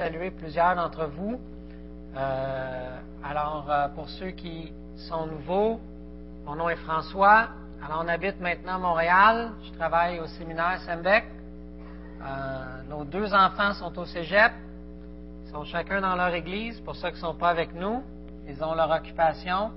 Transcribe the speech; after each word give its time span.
saluer 0.00 0.30
plusieurs 0.30 0.76
d'entre 0.76 1.04
vous. 1.08 1.38
Euh, 2.16 2.98
alors, 3.22 3.66
euh, 3.68 3.88
pour 3.88 4.08
ceux 4.08 4.30
qui 4.30 4.72
sont 4.96 5.26
nouveaux, 5.26 5.78
mon 6.46 6.54
nom 6.54 6.70
est 6.70 6.82
François. 6.88 7.48
Alors, 7.84 8.02
on 8.02 8.08
habite 8.08 8.40
maintenant 8.40 8.76
à 8.76 8.78
Montréal. 8.78 9.50
Je 9.62 9.76
travaille 9.76 10.18
au 10.18 10.26
séminaire 10.26 10.80
Sembec. 10.86 11.24
Euh, 12.22 12.82
nos 12.88 13.04
deux 13.04 13.34
enfants 13.34 13.74
sont 13.74 13.98
au 13.98 14.06
cégep. 14.06 14.52
Ils 15.44 15.50
sont 15.52 15.64
chacun 15.64 16.00
dans 16.00 16.16
leur 16.16 16.32
église. 16.32 16.80
Pour 16.80 16.96
ceux 16.96 17.08
qui 17.08 17.16
ne 17.16 17.20
sont 17.20 17.34
pas 17.34 17.50
avec 17.50 17.74
nous, 17.74 18.02
ils 18.48 18.64
ont 18.64 18.74
leur 18.74 18.90
occupation 18.90 19.70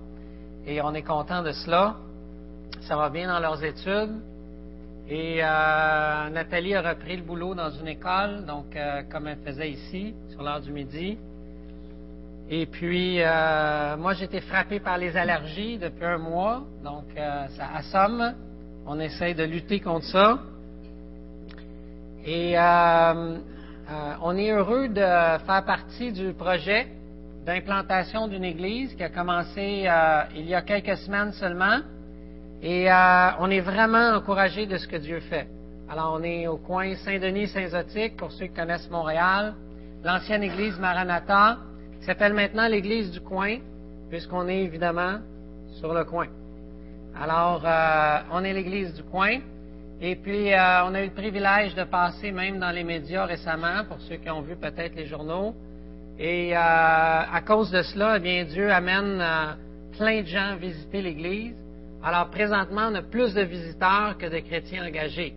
et 0.65 0.81
on 0.81 0.93
est 0.93 1.03
content 1.03 1.43
de 1.43 1.51
cela. 1.51 1.97
Ça 2.87 2.95
va 2.95 3.09
bien 3.09 3.27
dans 3.27 3.39
leurs 3.39 3.61
études. 3.61 4.21
Et 5.09 5.43
euh, 5.43 6.29
Nathalie 6.29 6.75
a 6.75 6.81
repris 6.81 7.17
le 7.17 7.23
boulot 7.23 7.53
dans 7.55 7.69
une 7.71 7.89
école, 7.89 8.45
donc 8.45 8.75
euh, 8.75 9.01
comme 9.11 9.27
elle 9.27 9.39
faisait 9.45 9.71
ici, 9.71 10.13
sur 10.29 10.43
l'heure 10.43 10.61
du 10.61 10.71
midi. 10.71 11.17
Et 12.49 12.65
puis, 12.65 13.21
euh, 13.21 13.97
moi, 13.97 14.13
été 14.21 14.39
frappé 14.39 14.79
par 14.79 14.97
les 14.97 15.17
allergies 15.17 15.77
depuis 15.77 16.05
un 16.05 16.17
mois, 16.17 16.63
donc 16.83 17.05
ça 17.15 17.69
assomme. 17.75 18.33
On 18.85 18.99
essaye 18.99 19.33
de 19.33 19.43
lutter 19.43 19.79
contre 19.79 20.05
ça. 20.05 20.39
Et 22.25 22.55
on 24.21 24.37
est 24.37 24.51
heureux 24.51 24.89
de 24.89 24.95
faire 24.95 25.63
partie 25.65 26.11
du 26.11 26.33
projet 26.33 26.87
d'implantation 27.45 28.27
d'une 28.27 28.43
église 28.43 28.93
qui 28.93 29.03
a 29.03 29.09
commencé 29.09 29.87
il 30.35 30.45
y 30.45 30.53
a 30.53 30.61
quelques 30.61 30.97
semaines 30.97 31.31
seulement. 31.31 31.79
Et 32.63 32.89
euh, 32.89 33.29
on 33.39 33.51
est 33.51 33.59
vraiment 33.59 34.15
encouragé 34.15 34.65
de 34.65 34.77
ce 34.77 34.87
que 34.87 34.95
Dieu 34.95 35.19
fait. 35.29 35.47
Alors, 35.89 36.17
on 36.17 36.23
est 36.23 36.47
au 36.47 36.55
coin 36.55 36.95
Saint-Denis-Saint-Zotique, 36.95 38.15
pour 38.15 38.31
ceux 38.31 38.45
qui 38.45 38.53
connaissent 38.53 38.89
Montréal. 38.89 39.53
L'ancienne 40.01 40.43
église 40.43 40.79
Maranatha, 40.79 41.57
s'appelle 42.05 42.33
maintenant 42.33 42.65
l'église 42.69 43.11
du 43.11 43.19
coin, 43.19 43.57
puisqu'on 44.09 44.47
est 44.47 44.61
évidemment 44.63 45.17
sur 45.81 45.93
le 45.93 46.05
coin. 46.05 46.27
Alors, 47.19 47.63
euh, 47.65 48.19
on 48.31 48.45
est 48.45 48.53
l'église 48.53 48.93
du 48.93 49.03
coin. 49.03 49.39
Et 49.99 50.15
puis, 50.15 50.53
euh, 50.53 50.85
on 50.85 50.95
a 50.95 51.01
eu 51.01 51.07
le 51.07 51.13
privilège 51.13 51.75
de 51.75 51.83
passer 51.83 52.31
même 52.31 52.59
dans 52.59 52.71
les 52.71 52.85
médias 52.85 53.25
récemment, 53.25 53.83
pour 53.89 53.99
ceux 54.07 54.15
qui 54.15 54.29
ont 54.29 54.41
vu 54.41 54.55
peut-être 54.55 54.95
les 54.95 55.05
journaux. 55.05 55.53
Et 56.17 56.55
à 56.55 57.41
cause 57.45 57.71
de 57.71 57.81
cela, 57.81 58.15
eh 58.17 58.19
bien, 58.21 58.45
Dieu 58.45 58.71
amène 58.71 59.21
plein 59.97 60.21
de 60.21 60.27
gens 60.27 60.55
visiter 60.57 61.01
l'église. 61.01 61.62
Alors, 62.05 62.29
présentement, 62.29 62.89
on 62.91 62.95
a 62.95 63.01
plus 63.01 63.33
de 63.33 63.43
visiteurs 63.43 64.17
que 64.17 64.25
de 64.25 64.39
chrétiens 64.39 64.85
engagés. 64.85 65.33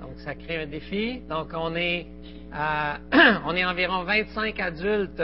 Donc, 0.00 0.12
ça 0.18 0.36
crée 0.36 0.62
un 0.62 0.66
défi. 0.66 1.20
Donc, 1.28 1.48
on 1.52 1.74
est, 1.74 2.06
euh, 2.54 3.40
on 3.46 3.56
est 3.56 3.64
environ 3.64 4.04
25 4.04 4.60
adultes 4.60 5.22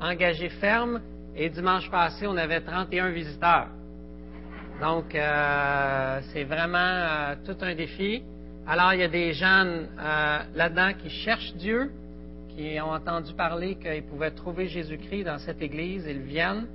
engagés 0.00 0.48
fermes 0.48 1.02
et 1.36 1.50
dimanche 1.50 1.90
passé, 1.90 2.26
on 2.26 2.38
avait 2.38 2.62
31 2.62 3.10
visiteurs. 3.10 3.66
Donc, 4.80 5.14
euh, 5.14 6.20
c'est 6.32 6.44
vraiment 6.44 6.78
euh, 6.78 7.34
tout 7.44 7.56
un 7.60 7.74
défi. 7.74 8.22
Alors, 8.66 8.94
il 8.94 9.00
y 9.00 9.04
a 9.04 9.08
des 9.08 9.34
jeunes 9.34 9.88
là-dedans 10.54 10.92
qui 11.02 11.10
cherchent 11.10 11.52
Dieu, 11.56 11.90
qui 12.56 12.80
ont 12.80 12.92
entendu 12.92 13.34
parler 13.34 13.74
qu'ils 13.74 14.04
pouvaient 14.04 14.30
trouver 14.30 14.68
Jésus-Christ 14.68 15.24
dans 15.24 15.38
cette 15.38 15.60
église, 15.60 16.06
ils 16.08 16.22
viennent. 16.22 16.66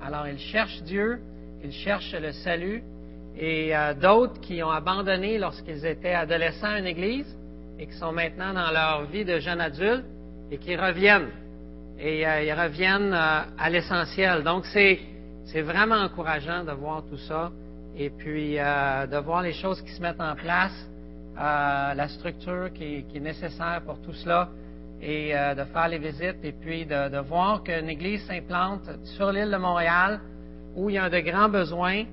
Alors, 0.00 0.28
ils 0.28 0.38
cherchent 0.38 0.82
Dieu, 0.82 1.18
ils 1.64 1.72
cherchent 1.72 2.14
le 2.14 2.30
salut, 2.30 2.82
et 3.38 3.74
euh, 3.74 3.94
d'autres 3.94 4.40
qui 4.40 4.62
ont 4.62 4.70
abandonné 4.70 5.38
lorsqu'ils 5.38 5.86
étaient 5.86 6.14
adolescents 6.14 6.76
une 6.76 6.86
église 6.86 7.36
et 7.78 7.86
qui 7.86 7.92
sont 7.94 8.12
maintenant 8.12 8.52
dans 8.52 8.72
leur 8.72 9.04
vie 9.04 9.24
de 9.24 9.38
jeunes 9.38 9.60
adultes 9.60 10.04
et 10.50 10.58
qui 10.58 10.74
reviennent. 10.74 11.30
Et 12.00 12.26
euh, 12.26 12.42
ils 12.42 12.52
reviennent 12.52 13.14
euh, 13.14 13.40
à 13.56 13.70
l'essentiel. 13.70 14.42
Donc, 14.42 14.66
c'est, 14.66 14.98
c'est 15.44 15.62
vraiment 15.62 16.02
encourageant 16.02 16.64
de 16.64 16.72
voir 16.72 17.04
tout 17.08 17.16
ça 17.16 17.52
et 17.96 18.10
puis 18.10 18.54
de 18.54 19.18
voir 19.18 19.42
les 19.42 19.54
choses 19.54 19.82
qui 19.82 19.90
se 19.90 20.00
mettent 20.00 20.20
en 20.20 20.36
place, 20.36 20.72
la 21.36 22.06
structure 22.06 22.72
qui, 22.72 23.04
est 23.12 23.20
nécessaire 23.20 23.82
pour 23.84 24.00
tout 24.02 24.12
cela 24.12 24.50
et 25.02 25.32
de 25.32 25.64
faire 25.64 25.88
les 25.88 25.98
visites 25.98 26.44
et 26.44 26.52
puis 26.52 26.86
de, 26.86 27.08
de 27.08 27.18
voir 27.18 27.64
qu'une 27.64 27.88
église 27.88 28.24
s'implante 28.26 28.88
sur 29.16 29.32
l'île 29.32 29.50
de 29.50 29.56
Montréal 29.56 30.20
où 30.76 30.88
il 30.90 30.94
y 30.94 30.98
a 30.98 31.10
de 31.10 31.18
grands 31.18 31.48
besoins 31.48 32.04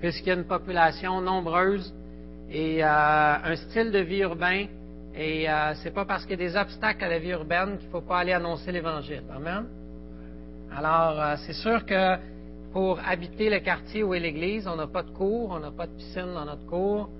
puisqu'il 0.00 0.28
y 0.28 0.32
a 0.32 0.34
une 0.34 0.44
population 0.44 1.20
nombreuse 1.20 1.92
et 2.50 2.82
euh, 2.82 2.86
un 2.88 3.56
style 3.56 3.90
de 3.90 3.98
vie 3.98 4.20
urbain. 4.20 4.66
Et 5.14 5.50
euh, 5.50 5.74
c'est 5.82 5.92
pas 5.92 6.04
parce 6.04 6.24
qu'il 6.24 6.40
y 6.40 6.44
a 6.44 6.48
des 6.48 6.56
obstacles 6.56 7.04
à 7.04 7.08
la 7.08 7.18
vie 7.18 7.30
urbaine 7.30 7.76
qu'il 7.78 7.86
ne 7.86 7.92
faut 7.92 8.00
pas 8.00 8.18
aller 8.18 8.32
annoncer 8.32 8.70
l'Évangile. 8.70 9.24
Amen. 9.34 9.66
Alors, 10.74 11.20
euh, 11.20 11.34
c'est 11.44 11.54
sûr 11.54 11.84
que 11.84 12.16
pour 12.72 13.00
habiter 13.04 13.50
le 13.50 13.58
quartier 13.60 14.02
où 14.02 14.14
est 14.14 14.20
l'église, 14.20 14.68
on 14.68 14.76
n'a 14.76 14.86
pas 14.86 15.02
de 15.02 15.10
cours, 15.10 15.50
on 15.50 15.58
n'a 15.58 15.70
pas 15.70 15.86
de 15.86 15.92
piscine 15.92 16.34
dans 16.34 16.44
notre 16.44 16.66
cour. 16.66 17.10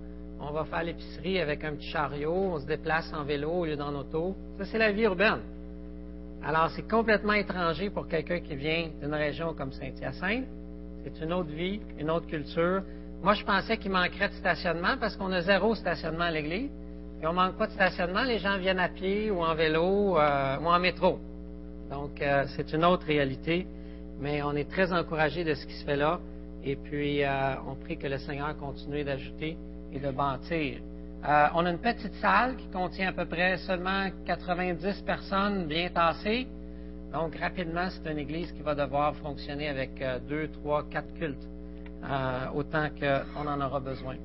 On 0.40 0.52
va 0.52 0.64
faire 0.64 0.84
l'épicerie 0.84 1.40
avec 1.40 1.64
un 1.64 1.74
petit 1.74 1.88
chariot, 1.88 2.32
on 2.32 2.60
se 2.60 2.66
déplace 2.66 3.12
en 3.12 3.24
vélo 3.24 3.50
au 3.50 3.64
lieu 3.64 3.76
d'en 3.76 3.92
auto. 3.94 4.36
Ça, 4.56 4.64
c'est 4.66 4.78
la 4.78 4.92
vie 4.92 5.02
urbaine. 5.02 5.40
Alors, 6.44 6.70
c'est 6.70 6.88
complètement 6.88 7.32
étranger 7.32 7.90
pour 7.90 8.06
quelqu'un 8.06 8.38
qui 8.38 8.54
vient 8.54 8.90
d'une 9.02 9.14
région 9.14 9.54
comme 9.54 9.72
Saint-Hyacinthe. 9.72 10.44
C'est 11.14 11.24
une 11.24 11.32
autre 11.32 11.50
vie, 11.50 11.80
une 11.98 12.10
autre 12.10 12.26
culture. 12.26 12.82
Moi, 13.22 13.34
je 13.34 13.44
pensais 13.44 13.78
qu'il 13.78 13.90
manquerait 13.90 14.28
de 14.28 14.34
stationnement 14.34 14.96
parce 15.00 15.16
qu'on 15.16 15.32
a 15.32 15.40
zéro 15.40 15.74
stationnement 15.74 16.24
à 16.24 16.30
l'église. 16.30 16.70
Et 17.22 17.26
on 17.26 17.32
manque 17.32 17.56
pas 17.56 17.66
de 17.66 17.72
stationnement. 17.72 18.22
Les 18.22 18.38
gens 18.38 18.58
viennent 18.58 18.78
à 18.78 18.88
pied 18.88 19.30
ou 19.30 19.42
en 19.42 19.54
vélo 19.54 20.18
euh, 20.18 20.58
ou 20.60 20.66
en 20.66 20.78
métro. 20.78 21.18
Donc, 21.90 22.20
euh, 22.20 22.44
c'est 22.54 22.72
une 22.72 22.84
autre 22.84 23.06
réalité. 23.06 23.66
Mais 24.20 24.42
on 24.42 24.52
est 24.52 24.68
très 24.68 24.92
encouragé 24.92 25.44
de 25.44 25.54
ce 25.54 25.66
qui 25.66 25.74
se 25.74 25.84
fait 25.84 25.96
là. 25.96 26.20
Et 26.62 26.76
puis, 26.76 27.24
euh, 27.24 27.54
on 27.66 27.74
prie 27.74 27.96
que 27.96 28.06
le 28.06 28.18
Seigneur 28.18 28.56
continue 28.58 29.02
d'ajouter 29.02 29.56
et 29.92 29.98
de 29.98 30.10
bâtir. 30.10 30.78
on 31.54 31.64
a 31.64 31.70
une 31.70 31.78
petite 31.78 32.14
salle 32.20 32.56
qui 32.56 32.68
contient 32.68 33.08
à 33.08 33.12
peu 33.12 33.24
près 33.24 33.56
seulement 33.58 34.08
90 34.26 35.02
personnes 35.06 35.66
bien 35.66 35.88
tassées. 35.88 36.46
Donc, 37.12 37.36
rapidement, 37.36 37.88
c'est 37.90 38.10
une 38.10 38.18
église 38.18 38.52
qui 38.52 38.62
va 38.62 38.74
devoir 38.74 39.14
fonctionner 39.16 39.68
avec 39.68 39.90
euh, 40.02 40.18
deux, 40.28 40.48
trois, 40.48 40.84
quatre 40.90 41.12
cultes, 41.14 41.46
euh, 42.04 42.46
autant 42.54 42.88
qu'on 43.00 43.46
en 43.46 43.60
aura 43.60 43.80
besoin. 43.80 44.16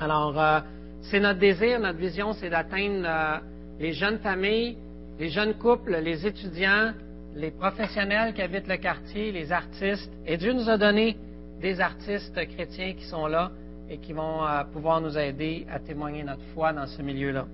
Alors, 0.00 0.38
euh, 0.38 0.60
c'est 1.02 1.20
notre 1.20 1.38
désir, 1.38 1.78
notre 1.78 1.98
vision, 1.98 2.32
c'est 2.32 2.50
d'atteindre 2.50 3.40
les 3.78 3.92
jeunes 3.92 4.18
familles, 4.18 4.76
les 5.20 5.28
jeunes 5.28 5.54
couples, 5.54 5.96
les 6.02 6.26
étudiants, 6.26 6.92
les 7.36 7.52
professionnels 7.52 8.34
qui 8.34 8.42
habitent 8.42 8.66
le 8.66 8.78
quartier, 8.78 9.30
les 9.30 9.52
artistes. 9.52 10.10
Et 10.26 10.36
Dieu 10.36 10.52
nous 10.52 10.68
a 10.68 10.76
donné 10.76 11.16
des 11.60 11.80
artistes 11.80 12.34
chrétiens 12.48 12.94
qui 12.94 13.04
sont 13.04 13.26
là 13.26 13.52
et 13.88 13.98
qui 13.98 14.12
vont 14.12 14.40
pouvoir 14.72 15.00
nous 15.00 15.16
aider 15.16 15.64
à 15.70 15.78
témoigner 15.78 16.24
notre 16.24 16.42
foi 16.54 16.72
dans 16.72 16.86
ce 16.86 17.00
milieu-là. 17.02 17.46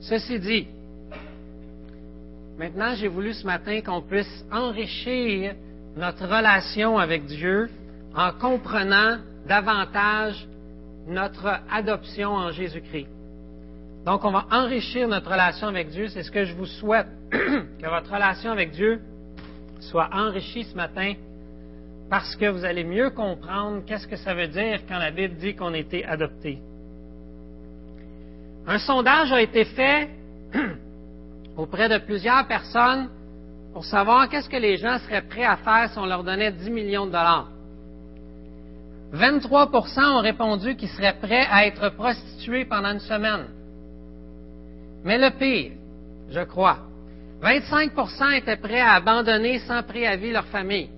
Ceci 0.00 0.40
dit, 0.40 0.66
Maintenant, 2.58 2.94
j'ai 2.94 3.08
voulu 3.08 3.32
ce 3.32 3.46
matin 3.46 3.80
qu'on 3.80 4.02
puisse 4.02 4.44
enrichir 4.52 5.54
notre 5.96 6.24
relation 6.24 6.98
avec 6.98 7.24
Dieu 7.26 7.68
en 8.14 8.32
comprenant 8.32 9.18
davantage 9.46 10.46
notre 11.06 11.60
adoption 11.70 12.30
en 12.30 12.50
Jésus-Christ. 12.52 13.08
Donc, 14.04 14.24
on 14.24 14.30
va 14.30 14.46
enrichir 14.50 15.08
notre 15.08 15.30
relation 15.30 15.68
avec 15.68 15.88
Dieu. 15.90 16.08
C'est 16.08 16.22
ce 16.22 16.30
que 16.30 16.44
je 16.44 16.54
vous 16.54 16.66
souhaite, 16.66 17.06
que 17.30 17.88
votre 17.88 18.12
relation 18.12 18.50
avec 18.50 18.72
Dieu 18.72 19.00
soit 19.80 20.08
enrichie 20.12 20.64
ce 20.64 20.76
matin 20.76 21.14
parce 22.10 22.36
que 22.36 22.46
vous 22.46 22.64
allez 22.64 22.84
mieux 22.84 23.10
comprendre 23.10 23.82
qu'est-ce 23.86 24.06
que 24.06 24.16
ça 24.16 24.34
veut 24.34 24.48
dire 24.48 24.80
quand 24.86 24.98
la 24.98 25.10
Bible 25.10 25.36
dit 25.36 25.54
qu'on 25.54 25.72
a 25.72 25.78
été 25.78 26.04
adopté. 26.04 26.58
Un 28.66 28.78
sondage 28.78 29.32
a 29.32 29.40
été 29.40 29.64
fait 29.64 30.10
auprès 31.56 31.88
de 31.88 31.98
plusieurs 31.98 32.46
personnes 32.46 33.08
pour 33.72 33.84
savoir 33.84 34.28
qu'est-ce 34.28 34.48
que 34.48 34.56
les 34.56 34.76
gens 34.76 34.98
seraient 34.98 35.22
prêts 35.22 35.44
à 35.44 35.56
faire 35.56 35.90
si 35.90 35.98
on 35.98 36.06
leur 36.06 36.24
donnait 36.24 36.52
10 36.52 36.70
millions 36.70 37.06
de 37.06 37.12
dollars. 37.12 37.48
23% 39.14 40.18
ont 40.18 40.20
répondu 40.20 40.74
qu'ils 40.76 40.88
seraient 40.88 41.18
prêts 41.20 41.46
à 41.50 41.66
être 41.66 41.90
prostitués 41.90 42.64
pendant 42.64 42.92
une 42.92 43.00
semaine. 43.00 43.46
Mais 45.04 45.18
le 45.18 45.30
pire, 45.30 45.72
je 46.30 46.40
crois, 46.40 46.78
25% 47.42 48.36
étaient 48.36 48.56
prêts 48.56 48.80
à 48.80 48.92
abandonner 48.92 49.58
sans 49.60 49.82
préavis 49.82 50.30
leur 50.30 50.46
famille. 50.46 50.88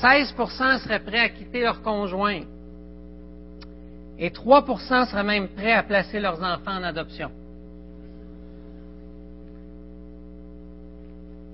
16% 0.00 0.78
seraient 0.78 1.00
prêts 1.00 1.20
à 1.20 1.28
quitter 1.28 1.62
leur 1.62 1.82
conjoint. 1.82 2.42
Et 4.18 4.30
3% 4.30 5.06
seraient 5.06 5.22
même 5.22 5.48
prêts 5.48 5.72
à 5.72 5.82
placer 5.82 6.20
leurs 6.20 6.42
enfants 6.42 6.78
en 6.78 6.82
adoption. 6.82 7.30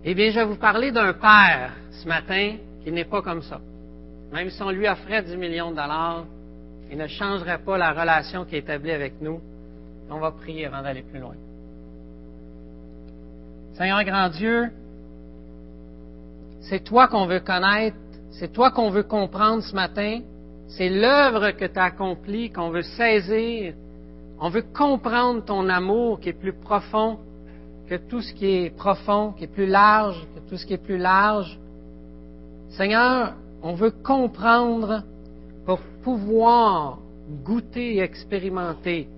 Eh 0.04 0.14
bien, 0.14 0.30
je 0.30 0.40
vais 0.40 0.44
vous 0.44 0.56
parler 0.56 0.92
d'un 0.92 1.12
père 1.14 1.72
ce 1.90 2.06
matin 2.06 2.56
qui 2.82 2.92
n'est 2.92 3.04
pas 3.04 3.22
comme 3.22 3.42
ça. 3.42 3.60
Même 4.32 4.50
si 4.50 4.62
on 4.62 4.70
lui 4.70 4.88
offrait 4.88 5.22
10 5.22 5.36
millions 5.36 5.70
de 5.70 5.76
dollars, 5.76 6.24
il 6.90 6.98
ne 6.98 7.06
changerait 7.06 7.58
pas 7.58 7.78
la 7.78 7.92
relation 7.92 8.44
qui 8.44 8.56
est 8.56 8.60
établie 8.60 8.92
avec 8.92 9.20
nous. 9.20 9.40
On 10.10 10.18
va 10.18 10.30
prier 10.30 10.66
avant 10.66 10.82
d'aller 10.82 11.02
plus 11.02 11.18
loin. 11.18 11.34
Seigneur 13.74 14.04
grand 14.04 14.28
Dieu, 14.30 14.70
c'est 16.60 16.82
toi 16.82 17.08
qu'on 17.08 17.26
veut 17.26 17.40
connaître, 17.40 17.96
c'est 18.30 18.52
toi 18.52 18.70
qu'on 18.70 18.90
veut 18.90 19.02
comprendre 19.02 19.62
ce 19.62 19.74
matin, 19.74 20.20
c'est 20.68 20.88
l'œuvre 20.88 21.50
que 21.50 21.64
tu 21.64 21.78
as 21.78 21.84
accomplie 21.84 22.50
qu'on 22.50 22.70
veut 22.70 22.82
saisir, 22.82 23.74
on 24.40 24.48
veut 24.48 24.64
comprendre 24.74 25.44
ton 25.44 25.68
amour 25.68 26.20
qui 26.20 26.30
est 26.30 26.40
plus 26.40 26.52
profond 26.52 27.18
que 27.88 27.94
tout 27.94 28.20
ce 28.20 28.32
qui 28.32 28.46
est 28.46 28.70
profond, 28.70 29.32
qui 29.32 29.44
est 29.44 29.48
plus 29.48 29.66
large 29.66 30.26
que 30.34 30.50
tout 30.50 30.56
ce 30.56 30.66
qui 30.66 30.74
est 30.74 30.82
plus 30.82 30.98
large. 30.98 31.58
Seigneur, 32.70 33.34
on 33.62 33.74
veut 33.74 33.90
comprendre 33.90 35.02
pour 35.64 35.80
pouvoir 36.02 36.98
goûter 37.44 37.96
et 37.96 38.00
expérimenter 38.00 39.08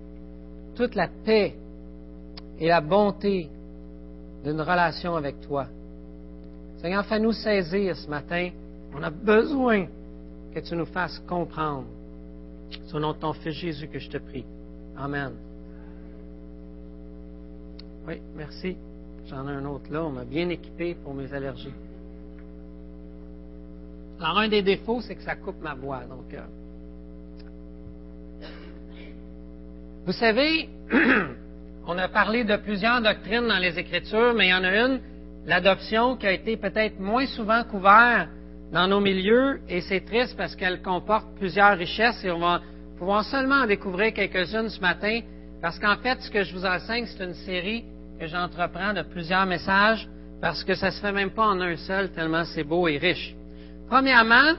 toute 0.75 0.95
la 0.95 1.07
paix 1.07 1.55
et 2.59 2.67
la 2.67 2.81
bonté 2.81 3.49
d'une 4.43 4.61
relation 4.61 5.15
avec 5.15 5.41
toi. 5.41 5.67
Seigneur, 6.81 7.05
fais-nous 7.05 7.33
saisir 7.33 7.95
ce 7.95 8.09
matin. 8.09 8.49
On 8.95 9.03
a 9.03 9.09
besoin 9.09 9.87
que 10.53 10.59
tu 10.59 10.75
nous 10.75 10.85
fasses 10.85 11.19
comprendre. 11.27 11.85
C'est 12.71 12.95
au 12.95 12.99
nom 12.99 13.13
de 13.13 13.17
ton 13.17 13.33
Fils 13.33 13.53
Jésus 13.53 13.87
que 13.87 13.99
je 13.99 14.09
te 14.09 14.17
prie. 14.17 14.45
Amen. 14.97 15.48
Oui, 18.09 18.15
merci. 18.35 18.75
J'en 19.29 19.47
ai 19.47 19.51
un 19.51 19.65
autre 19.65 19.85
là. 19.91 20.03
On 20.03 20.09
m'a 20.09 20.25
bien 20.25 20.49
équipé 20.49 20.95
pour 20.95 21.13
mes 21.13 21.31
allergies. 21.31 21.75
Alors, 24.19 24.39
un 24.39 24.47
des 24.47 24.63
défauts, 24.63 24.99
c'est 25.01 25.13
que 25.13 25.21
ça 25.21 25.35
coupe 25.35 25.61
ma 25.61 25.75
voix. 25.75 25.99
Donc, 26.05 26.33
euh, 26.33 26.41
vous 30.07 30.11
savez, 30.11 30.69
on 31.85 31.95
a 31.99 32.07
parlé 32.07 32.43
de 32.45 32.55
plusieurs 32.55 32.99
doctrines 32.99 33.47
dans 33.47 33.59
les 33.59 33.77
Écritures, 33.77 34.33
mais 34.33 34.47
il 34.47 34.49
y 34.49 34.55
en 34.55 34.63
a 34.63 34.75
une, 34.75 35.01
l'adoption, 35.45 36.17
qui 36.17 36.25
a 36.25 36.31
été 36.31 36.57
peut-être 36.57 36.99
moins 36.99 37.27
souvent 37.27 37.63
couverte 37.63 38.29
dans 38.73 38.87
nos 38.87 39.01
milieux, 39.01 39.61
et 39.69 39.81
c'est 39.81 40.01
triste 40.01 40.35
parce 40.35 40.55
qu'elle 40.55 40.81
comporte 40.81 41.27
plusieurs 41.35 41.77
richesses, 41.77 42.25
et 42.25 42.31
on 42.31 42.39
va 42.39 42.59
pouvoir 42.97 43.23
seulement 43.23 43.61
en 43.61 43.67
découvrir 43.67 44.13
quelques-unes 44.15 44.69
ce 44.69 44.81
matin, 44.81 45.21
parce 45.61 45.77
qu'en 45.77 45.97
fait, 45.97 46.19
ce 46.21 46.31
que 46.31 46.41
je 46.41 46.55
vous 46.55 46.65
enseigne, 46.65 47.05
c'est 47.05 47.23
une 47.23 47.35
série 47.35 47.85
que 48.19 48.27
j'entreprends 48.27 48.93
de 48.93 49.01
plusieurs 49.01 49.45
messages, 49.45 50.07
parce 50.41 50.63
que 50.63 50.75
ça 50.75 50.87
ne 50.87 50.91
se 50.91 51.01
fait 51.01 51.11
même 51.11 51.31
pas 51.31 51.47
en 51.47 51.61
un 51.61 51.77
seul, 51.77 52.11
tellement 52.11 52.43
c'est 52.43 52.63
beau 52.63 52.87
et 52.87 52.97
riche. 52.97 53.33
Premièrement, 53.87 54.53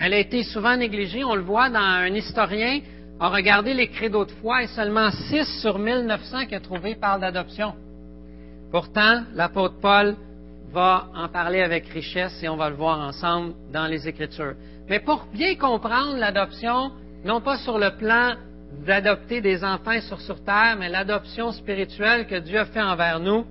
elle 0.00 0.14
a 0.14 0.18
été 0.18 0.42
souvent 0.44 0.76
négligée, 0.76 1.24
on 1.24 1.34
le 1.34 1.42
voit 1.42 1.68
dans 1.68 1.80
un 1.80 2.14
historien, 2.14 2.80
a 3.18 3.28
regardé 3.28 3.74
les 3.74 3.88
credos 3.88 4.26
de 4.26 4.30
foi 4.42 4.62
et 4.62 4.66
seulement 4.68 5.10
6 5.10 5.60
sur 5.60 5.78
1900 5.78 6.46
qu'il 6.46 6.54
a 6.54 6.60
trouvé 6.60 6.94
parlent 6.94 7.20
d'adoption. 7.20 7.74
Pourtant, 8.70 9.22
l'apôtre 9.34 9.76
Paul 9.80 10.16
va 10.72 11.08
en 11.14 11.28
parler 11.28 11.62
avec 11.62 11.88
richesse 11.88 12.42
et 12.42 12.48
on 12.48 12.56
va 12.56 12.68
le 12.68 12.76
voir 12.76 13.00
ensemble 13.00 13.54
dans 13.72 13.86
les 13.86 14.06
Écritures. 14.06 14.54
Mais 14.88 15.00
pour 15.00 15.24
bien 15.32 15.54
comprendre 15.56 16.16
l'adoption, 16.16 16.92
non 17.24 17.40
pas 17.40 17.56
sur 17.58 17.78
le 17.78 17.96
plan 17.96 18.34
d'adopter 18.84 19.40
des 19.40 19.64
enfants 19.64 20.00
sur, 20.02 20.20
sur 20.20 20.42
terre, 20.44 20.76
mais 20.78 20.88
l'adoption 20.88 21.52
spirituelle 21.52 22.26
que 22.26 22.36
Dieu 22.36 22.58
a 22.58 22.66
fait 22.66 22.82
envers 22.82 23.20
nous, 23.20 23.44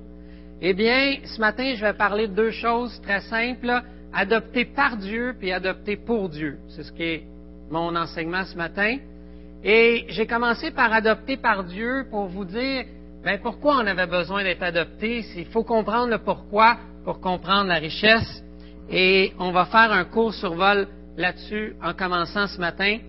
eh 0.61 0.73
bien, 0.73 1.17
ce 1.25 1.39
matin, 1.39 1.73
je 1.75 1.81
vais 1.81 1.93
parler 1.93 2.27
de 2.27 2.33
deux 2.33 2.51
choses 2.51 3.01
très 3.01 3.21
simples, 3.21 3.81
adopter 4.13 4.65
par 4.65 4.97
Dieu 4.97 5.35
puis 5.37 5.51
adopter 5.51 5.97
pour 5.97 6.29
Dieu. 6.29 6.57
C'est 6.69 6.83
ce 6.83 6.91
qui 6.91 7.03
est 7.03 7.23
mon 7.69 7.95
enseignement 7.95 8.45
ce 8.45 8.55
matin. 8.55 8.97
Et 9.63 10.05
j'ai 10.09 10.27
commencé 10.27 10.71
par 10.71 10.93
adopter 10.93 11.37
par 11.37 11.63
Dieu 11.63 12.05
pour 12.09 12.27
vous 12.27 12.45
dire 12.45 12.85
ben, 13.23 13.39
pourquoi 13.41 13.77
on 13.77 13.87
avait 13.87 14.07
besoin 14.07 14.43
d'être 14.43 14.61
adopté? 14.61 15.25
Il 15.35 15.47
faut 15.47 15.63
comprendre 15.63 16.11
le 16.11 16.19
pourquoi 16.19 16.77
pour 17.03 17.19
comprendre 17.19 17.67
la 17.67 17.75
richesse. 17.79 18.43
Et 18.89 19.33
on 19.39 19.51
va 19.51 19.65
faire 19.65 19.91
un 19.91 20.05
court 20.05 20.33
survol 20.33 20.87
là-dessus 21.17 21.75
en 21.83 21.93
commençant 21.93 22.47
ce 22.47 22.59
matin. 22.59 22.99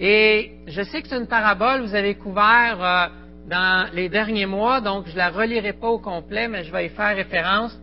Et 0.00 0.50
je 0.66 0.82
sais 0.82 1.02
que 1.02 1.08
c'est 1.08 1.18
une 1.18 1.26
parabole, 1.26 1.82
vous 1.82 1.94
avez 1.94 2.14
couvert 2.16 2.78
euh, 2.80 3.06
dans 3.48 3.88
les 3.92 4.08
derniers 4.08 4.46
mois, 4.46 4.80
donc 4.80 5.06
je 5.06 5.12
ne 5.12 5.18
la 5.18 5.30
relirai 5.30 5.72
pas 5.72 5.88
au 5.88 5.98
complet, 5.98 6.48
mais 6.48 6.64
je 6.64 6.72
vais 6.72 6.86
y 6.86 6.88
faire 6.88 7.14
référence. 7.14 7.78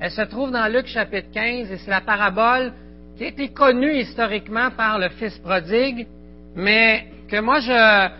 Elle 0.00 0.10
se 0.10 0.22
trouve 0.22 0.50
dans 0.50 0.70
Luc 0.70 0.86
chapitre 0.86 1.28
15 1.32 1.70
et 1.70 1.78
c'est 1.78 1.90
la 1.90 2.00
parabole 2.00 2.72
qui 3.16 3.24
a 3.24 3.28
été 3.28 3.48
connue 3.48 3.94
historiquement 3.94 4.70
par 4.70 4.98
le 4.98 5.08
Fils 5.10 5.38
prodigue, 5.38 6.06
mais 6.54 7.06
que 7.28 7.40
moi 7.40 7.60
je 7.60 8.10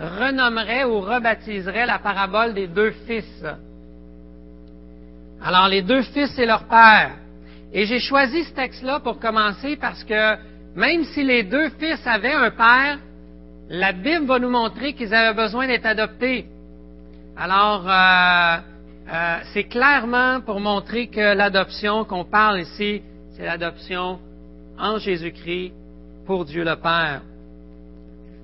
renommerais 0.00 0.84
ou 0.84 1.00
rebaptiserais 1.00 1.86
la 1.86 1.98
parabole 1.98 2.54
des 2.54 2.66
deux 2.66 2.92
fils. 3.06 3.44
Alors 5.42 5.68
les 5.68 5.82
deux 5.82 6.02
fils 6.02 6.36
et 6.38 6.46
leur 6.46 6.64
père. 6.64 7.12
Et 7.72 7.84
j'ai 7.84 8.00
choisi 8.00 8.44
ce 8.44 8.54
texte-là 8.54 9.00
pour 9.00 9.20
commencer 9.20 9.76
parce 9.76 10.02
que 10.04 10.36
même 10.78 11.02
si 11.06 11.24
les 11.24 11.42
deux 11.42 11.70
fils 11.70 12.00
avaient 12.06 12.32
un 12.32 12.52
père, 12.52 12.98
la 13.68 13.90
Bible 13.90 14.26
va 14.26 14.38
nous 14.38 14.48
montrer 14.48 14.92
qu'ils 14.92 15.12
avaient 15.12 15.34
besoin 15.34 15.66
d'être 15.66 15.86
adoptés. 15.86 16.46
Alors, 17.36 17.84
euh, 17.84 18.58
euh, 19.12 19.38
c'est 19.52 19.64
clairement 19.64 20.40
pour 20.40 20.60
montrer 20.60 21.08
que 21.08 21.34
l'adoption 21.34 22.04
qu'on 22.04 22.24
parle 22.24 22.60
ici, 22.60 23.02
c'est 23.36 23.44
l'adoption 23.44 24.20
en 24.78 24.98
Jésus-Christ 24.98 25.72
pour 26.26 26.44
Dieu 26.44 26.62
le 26.62 26.76
Père. 26.76 27.22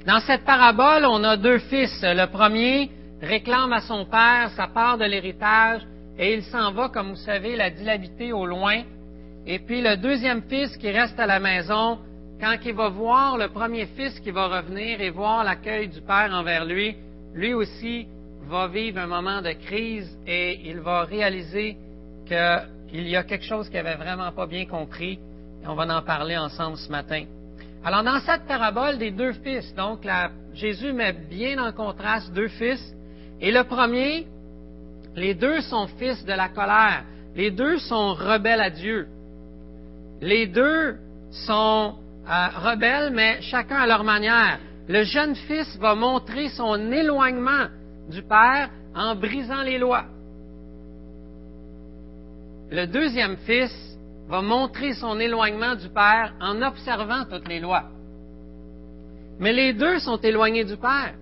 Dans 0.05 0.19
cette 0.19 0.45
parabole, 0.45 1.07
on 1.07 1.23
a 1.23 1.37
deux 1.37 1.59
fils. 1.59 2.01
Le 2.03 2.27
premier 2.27 2.91
réclame 3.23 3.73
à 3.73 3.81
son 3.81 4.07
père 4.07 4.51
sa 4.57 4.67
part 4.67 4.99
de 4.99 5.05
l'héritage 5.05 5.83
et 6.19 6.35
il 6.35 6.43
s'en 6.43 6.73
va, 6.73 6.89
comme 6.89 7.11
vous 7.11 7.25
savez, 7.31 7.55
la 7.55 7.71
dilabiter 7.71 8.33
au 8.33 8.45
loin. 8.45 8.83
Et 9.47 9.61
puis 9.61 9.81
le 9.81 9.97
deuxième 9.97 10.43
fils 10.43 10.77
qui 10.79 10.91
reste 10.91 11.19
à 11.21 11.27
la 11.27 11.39
maison, 11.39 11.99
quand 12.41 12.57
il 12.65 12.75
va 12.75 12.89
voir 12.89 13.39
le 13.39 13.49
premier 13.49 13.87
fils 13.87 14.19
qui 14.21 14.31
va 14.31 14.49
revenir 14.49 15.01
et 15.01 15.11
voir 15.11 15.45
l'accueil 15.45 15.89
du 15.89 16.01
père 16.01 16.31
envers 16.33 16.65
lui, 16.65 16.97
lui 17.35 17.55
aussi 17.55 18.07
va 18.49 18.69
vivre 18.69 18.99
un 18.99 19.07
moment 19.07 19.41
de 19.41 19.53
crise 19.53 20.11
et 20.27 20.61
il 20.69 20.81
va 20.81 21.05
réaliser 21.05 21.77
qu'il 22.27 23.09
y 23.09 23.17
a 23.17 23.25
quelque 23.25 23.45
chose 23.45 23.69
qu'il 23.69 23.83
n'avait 23.83 23.97
vraiment 23.97 24.33
pas 24.33 24.47
bien 24.47 24.67
compris. 24.67 25.19
Et 25.63 25.67
on 25.67 25.75
va 25.75 25.97
en 25.97 26.03
parler 26.03 26.37
ensemble 26.37 26.77
ce 26.77 26.91
matin. 26.91 27.25
Alors, 27.85 28.03
dans 28.03 28.21
cette 28.21 28.47
parabole 28.47 28.99
des 28.99 29.11
deux 29.11 29.33
fils, 29.33 29.75
donc, 29.75 30.07
Jésus 30.55 30.93
met 30.93 31.13
bien 31.13 31.63
en 31.63 31.73
contraste 31.73 32.33
deux 32.33 32.49
fils. 32.49 32.81
Et 33.41 33.51
le 33.51 33.65
premier, 33.65 34.27
les 35.17 35.35
deux 35.35 35.61
sont 35.63 35.87
fils 35.99 36.25
de 36.25 36.33
la 36.33 36.49
colère. 36.49 37.05
Les 37.37 37.51
deux 37.51 37.79
sont 37.79 38.15
rebelles 38.15 38.61
à 38.61 38.71
Dieu. 38.71 39.07
Les 40.21 40.47
deux 40.47 40.97
sont 41.47 41.95
euh, 42.29 42.49
rebelles, 42.57 43.13
mais 43.13 43.41
chacun 43.43 43.77
à 43.77 43.87
leur 43.87 44.05
manière. 44.05 44.59
Le 44.89 45.03
jeune 45.05 45.35
fils 45.35 45.77
va 45.79 45.95
montrer 45.95 46.49
son 46.51 46.93
éloignement 46.93 47.67
du 48.09 48.23
Père 48.23 48.71
en 48.95 49.15
brisant 49.15 49.63
les 49.63 49.79
lois. 49.79 50.05
Le 52.71 52.87
deuxième 52.87 53.37
fils 53.39 53.73
va 54.29 54.41
montrer 54.43 54.95
son 54.95 55.19
éloignement 55.21 55.75
du 55.75 55.89
Père 55.89 56.35
en 56.41 56.63
observant 56.63 57.25
toutes 57.25 57.49
les 57.49 57.61
lois. 57.61 57.85
Mais 59.39 59.53
les 59.53 59.73
deux 59.73 59.99
sont 59.99 60.19
éloignés 60.19 60.65
du 60.65 60.77
Père. 60.77 61.15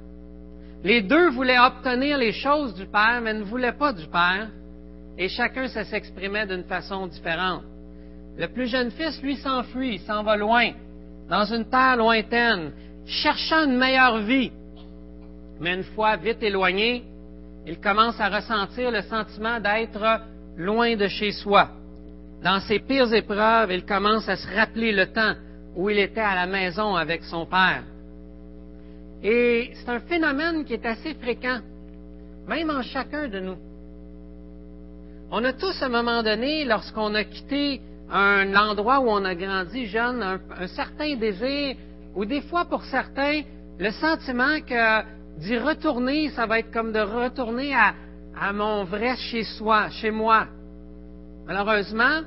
Les 0.85 1.02
deux 1.02 1.30
voulaient 1.30 1.59
obtenir 1.59 2.18
les 2.18 2.32
choses 2.32 2.75
du 2.75 2.87
Père, 2.87 3.21
mais 3.23 3.35
ne 3.35 3.44
voulaient 3.44 3.73
pas 3.73 3.92
du 3.92 4.06
Père, 4.06 4.49
et 5.18 5.28
chacun 5.28 5.68
ça 5.68 5.85
s'exprimait 5.85 6.47
d'une 6.47 6.64
façon 6.64 7.06
différente. 7.06 7.62
Le 8.37 8.49
plus 8.49 8.66
jeune 8.66 8.90
fils, 8.90 9.21
lui, 9.23 9.37
s'enfuit, 9.37 9.94
il 9.94 10.00
s'en 10.00 10.23
va 10.23 10.37
loin, 10.37 10.71
dans 11.29 11.45
une 11.45 11.64
terre 11.67 11.97
lointaine, 11.97 12.73
cherchant 13.07 13.64
une 13.64 13.76
meilleure 13.76 14.19
vie. 14.19 14.52
Mais 15.61 15.75
une 15.75 15.85
fois 15.85 16.17
vite 16.17 16.43
éloigné, 16.43 17.05
il 17.67 17.79
commence 17.81 18.21
à 18.21 18.29
ressentir 18.29 18.91
le 18.91 19.02
sentiment 19.02 19.61
d'être 19.61 20.21
loin 20.57 20.97
de 20.97 21.07
chez 21.09 21.33
soi 21.33 21.71
dans 22.43 22.61
ses 22.61 22.81
pires 22.81 23.12
épreuves, 23.14 23.71
il 23.71 23.85
commence 23.85 24.29
à 24.29 24.37
se 24.37 24.49
rappeler 24.49 24.93
le 24.93 25.07
temps 25.07 25.35
où 25.76 25.88
il 25.88 25.99
était 25.99 26.21
à 26.21 26.35
la 26.35 26.47
maison 26.47 26.97
avec 26.97 27.23
son 27.25 27.47
père. 27.47 27.85
Et 29.23 29.71
c'est 29.75 29.88
un 29.88 30.00
phénomène 30.00 30.64
qui 30.64 30.75
est 30.75 30.85
assez 30.85 31.14
fréquent, 31.14 31.61
même 32.49 32.71
en 32.71 32.83
chacun 32.83 33.29
de 33.29 33.38
nous. 33.38 33.57
On 35.31 35.45
a 35.45 35.52
tous, 35.52 35.81
à 35.81 35.87
un 35.87 35.88
moment 35.88 36.23
donné, 36.23 36.64
lorsqu'on 36.64 37.14
a 37.14 37.25
quitté 37.25 37.81
un 38.12 38.54
endroit 38.54 39.00
où 39.00 39.09
on 39.09 39.25
a 39.25 39.35
grandi 39.35 39.87
jeune, 39.87 40.23
un, 40.23 40.66
certain 40.69 41.16
désir, 41.16 41.76
ou 42.14 42.25
des 42.25 42.42
fois 42.42 42.66
pour 42.66 42.85
certains, 42.85 43.42
le 43.78 43.90
sentiment 43.90 44.61
que 44.61 45.02
d'y 45.38 45.57
retourner, 45.57 46.28
ça 46.31 46.47
va 46.47 46.59
être 46.59 46.71
comme 46.71 46.92
de 46.92 47.00
retourner 47.00 47.75
à, 47.75 48.52
mon 48.52 48.85
vrai 48.85 49.16
chez 49.16 49.45
soi, 49.45 49.88
chez 49.90 50.11
moi, 50.11 50.47
Malheureusement, 51.45 52.21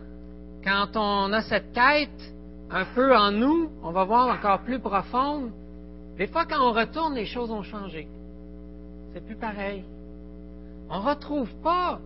quand 0.64 0.98
on 0.98 1.32
a 1.32 1.42
cette 1.44 1.72
quête 1.72 2.34
un 2.70 2.84
peu 2.94 3.16
en 3.16 3.32
nous, 3.32 3.70
on 3.82 3.92
va 3.92 4.04
voir 4.04 4.28
encore 4.28 4.60
plus 4.60 4.80
profonde. 4.80 5.52
Des 6.18 6.28
fois, 6.28 6.46
quand 6.46 6.60
on 6.60 6.74
retourne, 6.74 7.16
les 7.16 7.26
choses 7.26 7.50
ont 7.50 7.64
changé. 7.64 8.10
C'est 9.14 9.26
plus 9.26 9.38
pareil. 9.38 9.86
On 10.90 11.00
ne 11.00 11.06
retrouve 11.08 11.50
pas 11.64 12.00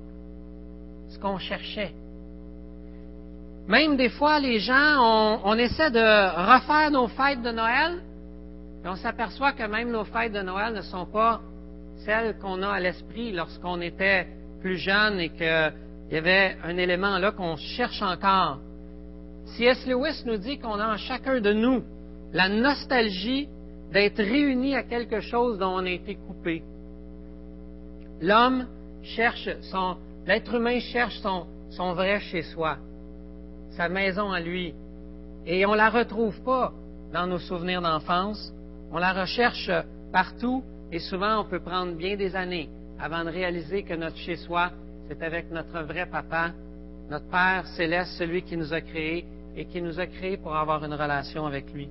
ce 1.09 1.17
qu'on 1.17 1.39
cherchait. 1.39 1.93
Même 3.69 3.97
des 3.97 4.09
fois, 4.09 4.39
les 4.39 4.57
gens, 4.59 5.41
on, 5.45 5.53
essaie 5.53 5.91
de 5.91 5.99
refaire 5.99 6.89
nos 6.89 7.07
fêtes 7.07 7.43
de 7.43 7.51
Noël, 7.51 8.01
et 8.83 8.87
on 8.87 8.95
s'aperçoit 8.95 9.51
que 9.51 9.61
même 9.61 9.91
nos 9.91 10.05
fêtes 10.05 10.33
de 10.33 10.41
Noël 10.41 10.73
ne 10.73 10.81
sont 10.81 11.05
pas 11.05 11.39
celles 12.03 12.35
qu'on 12.39 12.63
a 12.63 12.69
à 12.69 12.79
l'esprit 12.79 13.31
lorsqu'on 13.31 13.79
était 13.81 14.25
plus 14.59 14.77
jeune 14.77 15.19
et 15.19 15.29
qu'il 15.29 15.73
y 16.11 16.15
avait 16.15 16.57
un 16.63 16.77
élément 16.77 17.19
là 17.19 17.31
qu'on 17.31 17.57
cherche 17.57 18.01
encore. 18.01 18.57
C.S. 19.55 19.85
Lewis 19.85 20.23
nous 20.25 20.37
dit 20.37 20.57
qu'on 20.57 20.79
a 20.79 20.93
en 20.93 20.97
chacun 20.97 21.39
de 21.39 21.53
nous 21.53 21.83
la 22.33 22.49
nostalgie 22.49 23.47
d'être 23.93 24.23
réunis 24.23 24.75
à 24.75 24.81
quelque 24.81 25.19
chose 25.19 25.59
dont 25.59 25.75
on 25.75 25.85
a 25.85 25.91
été 25.91 26.15
coupé. 26.15 26.63
L'homme 28.19 28.65
cherche 29.03 29.47
son, 29.61 29.97
l'être 30.25 30.55
humain 30.55 30.79
cherche 30.79 31.19
son, 31.19 31.45
son 31.69 31.93
vrai 31.93 32.19
chez 32.19 32.41
soi 32.41 32.79
sa 33.79 33.87
maison 33.87 34.29
à 34.33 34.41
lui. 34.41 34.73
Et 35.45 35.65
on 35.65 35.71
ne 35.71 35.77
la 35.77 35.89
retrouve 35.89 36.37
pas 36.43 36.73
dans 37.13 37.25
nos 37.27 37.39
souvenirs 37.39 37.81
d'enfance. 37.81 38.51
On 38.91 38.97
la 38.97 39.13
recherche 39.13 39.71
partout 40.11 40.61
et 40.91 40.99
souvent 40.99 41.39
on 41.39 41.45
peut 41.45 41.61
prendre 41.61 41.93
bien 41.93 42.17
des 42.17 42.35
années 42.35 42.67
avant 42.99 43.23
de 43.23 43.29
réaliser 43.29 43.83
que 43.83 43.93
notre 43.93 44.17
chez-soi, 44.17 44.71
c'est 45.07 45.23
avec 45.23 45.49
notre 45.49 45.79
vrai 45.83 46.05
papa, 46.07 46.51
notre 47.09 47.29
Père 47.29 47.65
céleste, 47.77 48.11
celui 48.17 48.41
qui 48.41 48.57
nous 48.57 48.73
a 48.73 48.81
créés 48.81 49.23
et 49.55 49.63
qui 49.63 49.81
nous 49.81 49.97
a 49.97 50.07
créés 50.07 50.35
pour 50.35 50.57
avoir 50.57 50.83
une 50.83 50.93
relation 50.93 51.45
avec 51.45 51.71
lui. 51.73 51.87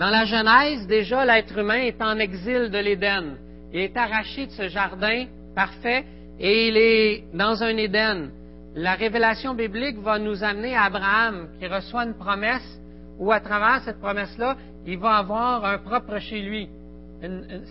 Dans 0.00 0.10
la 0.10 0.24
Genèse, 0.24 0.88
déjà, 0.88 1.24
l'être 1.24 1.56
humain 1.56 1.82
est 1.82 2.02
en 2.02 2.18
exil 2.18 2.68
de 2.68 2.78
l'Éden. 2.78 3.36
Il 3.72 3.78
est 3.78 3.96
arraché 3.96 4.46
de 4.46 4.50
ce 4.50 4.66
jardin 4.66 5.26
parfait 5.54 6.04
et 6.40 6.66
il 6.66 6.76
est 6.76 7.24
dans 7.32 7.62
un 7.62 7.76
Éden 7.76 8.30
la 8.74 8.94
révélation 8.94 9.54
biblique 9.54 9.98
va 9.98 10.18
nous 10.18 10.42
amener 10.42 10.74
à 10.74 10.84
Abraham 10.84 11.48
qui 11.58 11.66
reçoit 11.66 12.04
une 12.04 12.14
promesse 12.14 12.80
où 13.18 13.30
à 13.30 13.40
travers 13.40 13.82
cette 13.84 14.00
promesse-là, 14.00 14.56
il 14.86 14.98
va 14.98 15.16
avoir 15.16 15.64
un 15.64 15.78
propre 15.78 16.18
chez 16.18 16.40
lui, 16.40 16.68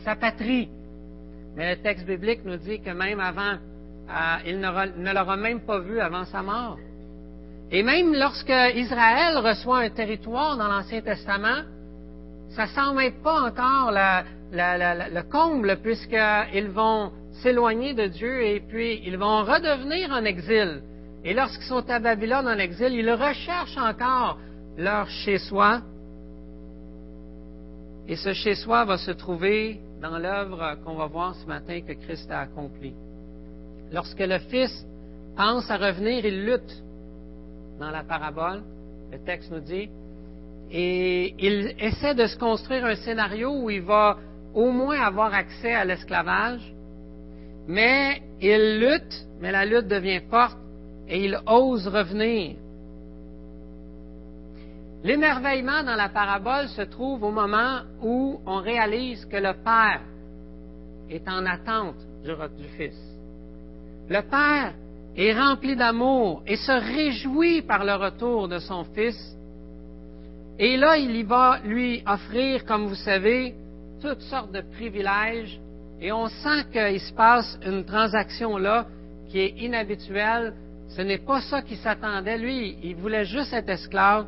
sa 0.04 0.16
patrie. 0.16 0.70
Mais 1.56 1.76
le 1.76 1.82
texte 1.82 2.06
biblique 2.06 2.46
nous 2.46 2.58
dit 2.58 2.80
que 2.82 2.92
même 2.92 3.20
avant, 3.20 3.56
euh, 4.10 4.38
il 4.46 4.60
ne 4.60 5.14
l'aura 5.14 5.38
même 5.38 5.62
pas 5.62 5.80
vu 5.80 6.00
avant 6.00 6.26
sa 6.26 6.42
mort. 6.42 6.78
Et 7.72 7.84
même 7.84 8.14
lorsque 8.14 8.54
Israël 8.76 9.38
reçoit 9.38 9.80
un 9.80 9.90
territoire 9.90 10.58
dans 10.58 10.68
l'Ancien 10.68 11.02
Testament, 11.02 11.64
ça 12.50 12.68
semble 12.68 13.02
être 13.02 13.22
pas 13.24 13.42
encore 13.42 13.92
le 13.92 15.22
comble 15.24 15.78
puisqu'ils 15.82 16.70
vont 16.70 17.12
s'éloigner 17.42 17.94
de 17.94 18.08
Dieu 18.08 18.44
et 18.44 18.60
puis 18.60 19.02
ils 19.06 19.18
vont 19.18 19.44
redevenir 19.44 20.12
en 20.12 20.24
exil. 20.26 20.82
Et 21.24 21.34
lorsqu'ils 21.34 21.68
sont 21.68 21.88
à 21.90 22.00
Babylone 22.00 22.48
en 22.48 22.58
exil, 22.58 22.94
ils 22.94 23.12
recherchent 23.12 23.78
encore 23.78 24.40
leur 24.78 25.08
chez-soi. 25.08 25.82
Et 28.08 28.16
ce 28.16 28.34
chez-soi 28.34 28.86
va 28.86 28.98
se 28.98 29.12
trouver 29.12 29.80
dans 30.02 30.18
l'œuvre 30.18 30.78
qu'on 30.84 30.96
va 30.96 31.06
voir 31.06 31.36
ce 31.36 31.46
matin 31.46 31.82
que 31.82 31.94
Christ 31.94 32.30
a 32.32 32.42
accomplie. 32.42 32.96
Lorsque 33.92 34.20
le 34.20 34.40
Fils 34.40 34.86
pense 35.36 35.70
à 35.70 35.78
revenir, 35.78 36.26
il 36.26 36.46
lutte 36.46 36.84
dans 37.80 37.92
la 37.92 38.04
parabole, 38.04 38.64
le 39.12 39.20
texte 39.20 39.52
nous 39.52 39.60
dit, 39.60 39.90
et 40.72 41.36
il 41.38 41.76
essaie 41.80 42.16
de 42.16 42.26
se 42.26 42.38
construire 42.38 42.86
un 42.86 42.96
scénario 42.96 43.52
où 43.52 43.70
il 43.70 43.82
va 43.82 44.18
au 44.54 44.72
moins 44.72 45.00
avoir 45.02 45.34
accès 45.34 45.74
à 45.74 45.86
l'esclavage, 45.86 46.62
mais 47.68 48.22
il 48.42 48.80
lutte, 48.80 49.28
mais 49.40 49.52
la 49.52 49.66
lutte 49.66 49.88
devient 49.88 50.22
forte 50.30 50.58
et 51.12 51.26
il 51.26 51.38
ose 51.46 51.88
revenir. 51.90 52.56
L'émerveillement 55.04 55.84
dans 55.84 55.96
la 55.96 56.10
parabole 56.10 56.70
se 56.70 56.84
trouve 56.84 57.24
au 57.24 57.32
moment 57.32 57.82
où 58.02 58.40
on 58.46 58.58
réalise 58.58 59.26
que 59.26 59.36
le 59.36 59.54
Père 59.62 60.02
est 61.10 61.28
en 61.28 61.46
attente 61.46 61.98
du, 62.24 62.64
Fils. 62.78 62.98
Le 64.08 64.22
Père 64.22 64.74
est 65.18 65.34
rempli 65.34 65.76
d'amour 65.76 66.44
et 66.48 66.56
se 66.56 66.72
réjouit 66.72 67.62
par 67.64 67.84
le 67.84 67.96
retour 67.96 68.48
de 68.48 68.60
son 68.60 68.86
Fils. 68.96 69.36
Et 70.60 70.78
là, 70.78 70.98
il 70.98 71.14
y 71.16 71.24
va 71.24 71.60
lui 71.66 72.04
offrir, 72.08 72.64
comme 72.66 72.86
vous 72.86 72.96
savez, 72.96 73.56
toutes 74.02 74.22
sortes 74.22 74.54
de 74.54 74.62
privilèges. 74.62 75.60
Et 76.00 76.12
on 76.12 76.28
sent 76.28 76.66
qu'il 76.72 77.02
se 77.02 77.14
passe 77.14 77.60
une 77.66 77.84
transaction 77.84 78.58
là 78.58 78.86
qui 79.30 79.40
est 79.40 79.54
inhabituelle 79.58 80.54
ce 80.96 81.02
n'est 81.02 81.20
pas 81.20 81.42
ça 81.42 81.62
qu'il 81.62 81.78
s'attendait. 81.78 82.38
Lui, 82.38 82.78
il 82.84 82.96
voulait 82.96 83.26
juste 83.26 83.54
être 83.54 83.70
esclave, 83.70 84.26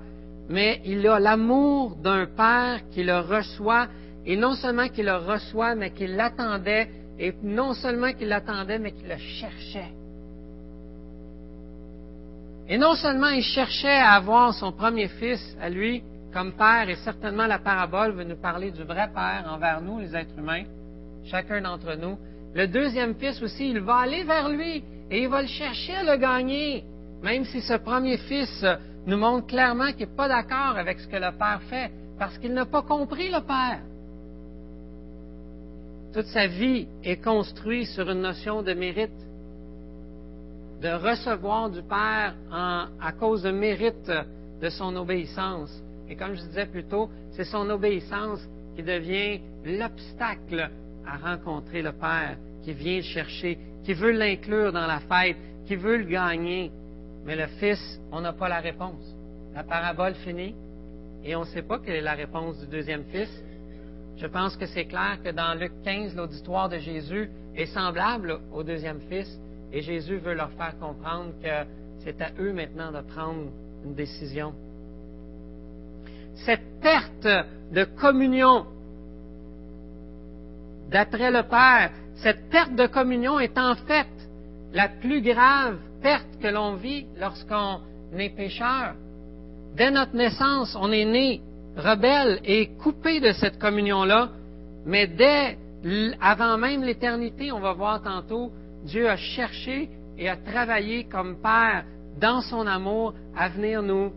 mais 0.49 0.81
il 0.85 1.05
a 1.07 1.19
l'amour 1.19 1.95
d'un 1.97 2.25
père 2.25 2.79
qui 2.91 3.03
le 3.03 3.19
reçoit, 3.19 3.87
et 4.25 4.37
non 4.37 4.53
seulement 4.53 4.87
qu'il 4.87 5.05
le 5.05 5.15
reçoit, 5.15 5.75
mais 5.75 5.91
qu'il 5.91 6.15
l'attendait, 6.15 6.89
et 7.19 7.33
non 7.43 7.73
seulement 7.73 8.13
qu'il 8.13 8.29
l'attendait, 8.29 8.79
mais 8.79 8.91
qu'il 8.91 9.07
le 9.07 9.17
cherchait. 9.17 9.91
Et 12.69 12.77
non 12.77 12.95
seulement 12.95 13.29
il 13.29 13.43
cherchait 13.43 13.99
à 13.99 14.11
avoir 14.13 14.53
son 14.53 14.71
premier 14.71 15.09
fils 15.09 15.57
à 15.61 15.69
lui 15.69 16.01
comme 16.33 16.53
père, 16.53 16.89
et 16.89 16.95
certainement 16.95 17.45
la 17.45 17.59
parabole 17.59 18.13
veut 18.13 18.23
nous 18.23 18.41
parler 18.41 18.71
du 18.71 18.83
vrai 18.83 19.09
père 19.13 19.45
envers 19.49 19.81
nous, 19.81 19.99
les 19.99 20.15
êtres 20.15 20.37
humains, 20.37 20.63
chacun 21.25 21.61
d'entre 21.61 21.95
nous. 21.95 22.17
Le 22.55 22.67
deuxième 22.67 23.15
fils 23.15 23.41
aussi, 23.41 23.69
il 23.69 23.81
va 23.81 23.97
aller 23.97 24.23
vers 24.23 24.47
lui 24.47 24.83
et 25.09 25.23
il 25.23 25.29
va 25.29 25.41
le 25.41 25.47
chercher 25.47 25.95
à 25.95 26.03
le 26.03 26.17
gagner, 26.17 26.83
même 27.21 27.45
si 27.45 27.61
ce 27.61 27.73
premier 27.73 28.17
fils 28.17 28.65
nous 29.05 29.17
montre 29.17 29.47
clairement 29.47 29.91
qu'il 29.91 30.07
n'est 30.07 30.15
pas 30.15 30.27
d'accord 30.27 30.77
avec 30.77 30.99
ce 30.99 31.07
que 31.07 31.17
le 31.17 31.37
Père 31.37 31.61
fait, 31.69 31.91
parce 32.17 32.37
qu'il 32.37 32.53
n'a 32.53 32.65
pas 32.65 32.81
compris 32.81 33.29
le 33.29 33.41
Père. 33.41 33.81
Toute 36.13 36.27
sa 36.27 36.47
vie 36.47 36.87
est 37.03 37.23
construite 37.23 37.87
sur 37.87 38.09
une 38.09 38.21
notion 38.21 38.61
de 38.61 38.73
mérite, 38.73 39.11
de 40.81 40.89
recevoir 40.89 41.69
du 41.69 41.81
Père 41.81 42.35
à 42.51 43.11
cause 43.19 43.43
de 43.43 43.51
mérite 43.51 44.11
de 44.61 44.69
son 44.69 44.95
obéissance. 44.95 45.71
Et 46.09 46.15
comme 46.15 46.35
je 46.35 46.41
disais 46.41 46.65
plus 46.65 46.83
tôt, 46.85 47.09
c'est 47.31 47.45
son 47.45 47.69
obéissance 47.69 48.47
qui 48.75 48.83
devient 48.83 49.39
l'obstacle 49.65 50.69
à 51.05 51.17
rencontrer 51.17 51.81
le 51.81 51.91
Père, 51.93 52.37
qui 52.63 52.73
vient 52.73 52.97
le 52.97 53.01
chercher, 53.01 53.57
qui 53.83 53.93
veut 53.93 54.11
l'inclure 54.11 54.71
dans 54.71 54.87
la 54.87 54.99
fête, 54.99 55.37
qui 55.65 55.75
veut 55.75 55.97
le 55.97 56.05
gagner. 56.05 56.71
Mais 57.25 57.35
le 57.35 57.47
Fils, 57.59 57.99
on 58.11 58.21
n'a 58.21 58.33
pas 58.33 58.49
la 58.49 58.59
réponse. 58.59 59.15
La 59.55 59.63
parabole 59.63 60.15
finit 60.15 60.55
et 61.23 61.35
on 61.35 61.41
ne 61.41 61.45
sait 61.45 61.61
pas 61.61 61.79
quelle 61.79 61.95
est 61.95 62.01
la 62.01 62.13
réponse 62.13 62.59
du 62.59 62.67
deuxième 62.67 63.03
Fils. 63.05 63.29
Je 64.17 64.27
pense 64.27 64.55
que 64.57 64.65
c'est 64.65 64.85
clair 64.85 65.19
que 65.23 65.29
dans 65.29 65.57
Luc 65.57 65.71
15, 65.83 66.15
l'auditoire 66.15 66.69
de 66.69 66.77
Jésus 66.77 67.29
est 67.55 67.65
semblable 67.67 68.39
au 68.51 68.63
deuxième 68.63 68.99
Fils 69.09 69.39
et 69.71 69.81
Jésus 69.81 70.17
veut 70.17 70.33
leur 70.33 70.51
faire 70.51 70.77
comprendre 70.79 71.31
que 71.41 71.67
c'est 71.99 72.21
à 72.21 72.31
eux 72.39 72.53
maintenant 72.53 72.91
de 72.91 73.01
prendre 73.01 73.49
une 73.85 73.95
décision. 73.95 74.53
Cette 76.45 76.79
perte 76.81 77.27
de 77.71 77.83
communion 77.83 78.65
d'après 80.89 81.31
le 81.31 81.43
Père, 81.43 81.91
cette 82.23 82.49
perte 82.49 82.75
de 82.75 82.87
communion 82.87 83.37
est 83.37 83.57
en 83.57 83.75
fait 83.75 84.07
la 84.73 84.87
plus 84.87 85.21
grave 85.21 85.77
perte 86.01 86.39
que 86.41 86.47
l'on 86.47 86.75
vit 86.75 87.05
lorsqu'on 87.19 87.79
est 88.17 88.29
pécheur. 88.29 88.95
Dès 89.75 89.91
notre 89.91 90.15
naissance, 90.15 90.75
on 90.79 90.91
est 90.91 91.05
né 91.05 91.41
rebelle 91.75 92.39
et 92.45 92.67
coupé 92.81 93.19
de 93.19 93.33
cette 93.33 93.59
communion-là, 93.59 94.29
mais 94.85 95.07
dès 95.07 95.57
avant 96.21 96.57
même 96.57 96.83
l'éternité, 96.83 97.51
on 97.51 97.59
va 97.59 97.73
voir 97.73 98.01
tantôt, 98.01 98.51
Dieu 98.85 99.09
a 99.09 99.17
cherché 99.17 99.89
et 100.17 100.29
a 100.29 100.37
travaillé 100.37 101.05
comme 101.05 101.41
Père 101.41 101.83
dans 102.21 102.41
son 102.41 102.65
amour 102.67 103.13
à 103.35 103.49
venir 103.49 103.81
nous 103.81 104.13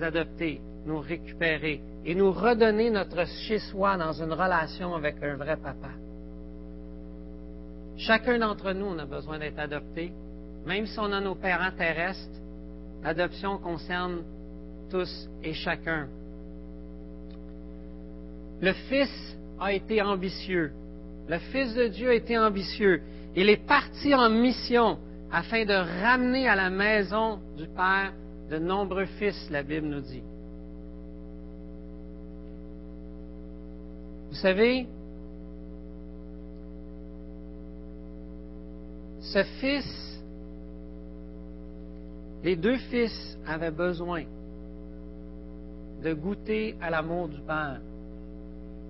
adopter, 0.00 0.60
nous 0.84 1.00
récupérer 1.00 1.80
et 2.04 2.14
nous 2.14 2.32
redonner 2.32 2.90
notre 2.90 3.26
chez-soi 3.46 3.96
dans 3.96 4.12
une 4.12 4.32
relation 4.32 4.94
avec 4.94 5.22
un 5.22 5.36
vrai 5.36 5.56
papa. 5.56 6.03
Chacun 7.96 8.38
d'entre 8.38 8.72
nous, 8.72 8.98
a 8.98 9.04
besoin 9.04 9.38
d'être 9.38 9.58
adopté. 9.58 10.12
Même 10.66 10.86
si 10.86 10.98
on 10.98 11.12
a 11.12 11.20
nos 11.20 11.34
parents 11.34 11.70
terrestres, 11.76 12.40
l'adoption 13.02 13.58
concerne 13.58 14.22
tous 14.90 15.28
et 15.42 15.52
chacun. 15.52 16.08
Le 18.60 18.72
Fils 18.88 19.36
a 19.60 19.72
été 19.72 20.00
ambitieux. 20.02 20.72
Le 21.28 21.38
Fils 21.38 21.74
de 21.74 21.88
Dieu 21.88 22.10
a 22.10 22.14
été 22.14 22.36
ambitieux. 22.38 23.02
Il 23.36 23.48
est 23.48 23.66
parti 23.66 24.14
en 24.14 24.30
mission 24.30 24.98
afin 25.30 25.64
de 25.64 25.74
ramener 26.02 26.48
à 26.48 26.54
la 26.54 26.70
maison 26.70 27.40
du 27.56 27.66
Père 27.66 28.12
de 28.50 28.58
nombreux 28.58 29.06
fils, 29.18 29.48
la 29.50 29.62
Bible 29.62 29.86
nous 29.86 30.00
dit. 30.00 30.22
Vous 34.30 34.36
savez, 34.36 34.86
ce 39.32 39.42
fils 39.60 40.04
Les 42.42 42.56
deux 42.56 42.76
fils 42.76 43.38
avaient 43.46 43.70
besoin 43.70 44.24
de 46.02 46.12
goûter 46.12 46.76
à 46.82 46.90
l'amour 46.90 47.28
du 47.28 47.40
Père. 47.40 47.80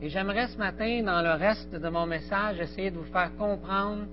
Et 0.03 0.09
j'aimerais 0.09 0.49
ce 0.49 0.59
matin, 0.59 1.03
dans 1.05 1.23
le 1.23 1.35
reste 1.39 1.73
de 1.73 1.89
mon 1.89 2.05
message, 2.05 2.59
essayer 2.59 2.91
de 2.91 2.99
vous 2.99 3.13
faire 3.13 3.31
comprendre 3.37 4.07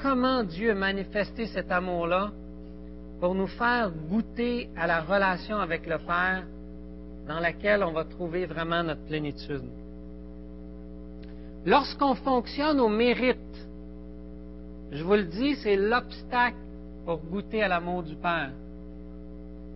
comment 0.00 0.42
Dieu 0.42 0.70
a 0.70 0.74
manifesté 0.74 1.46
cet 1.46 1.70
amour-là 1.70 2.32
pour 3.20 3.34
nous 3.34 3.46
faire 3.48 3.90
goûter 4.08 4.70
à 4.76 4.86
la 4.86 5.02
relation 5.02 5.58
avec 5.58 5.86
le 5.86 5.98
Père 5.98 6.44
dans 7.28 7.40
laquelle 7.40 7.84
on 7.84 7.92
va 7.92 8.04
trouver 8.04 8.46
vraiment 8.46 8.82
notre 8.82 9.04
plénitude. 9.04 9.68
Lorsqu'on 11.66 12.14
fonctionne 12.14 12.80
au 12.80 12.88
mérite, 12.88 13.63
je 14.94 15.02
vous 15.02 15.14
le 15.14 15.24
dis, 15.24 15.56
c'est 15.56 15.76
l'obstacle 15.76 16.56
pour 17.04 17.18
goûter 17.18 17.62
à 17.62 17.68
l'amour 17.68 18.04
du 18.04 18.14
Père. 18.14 18.52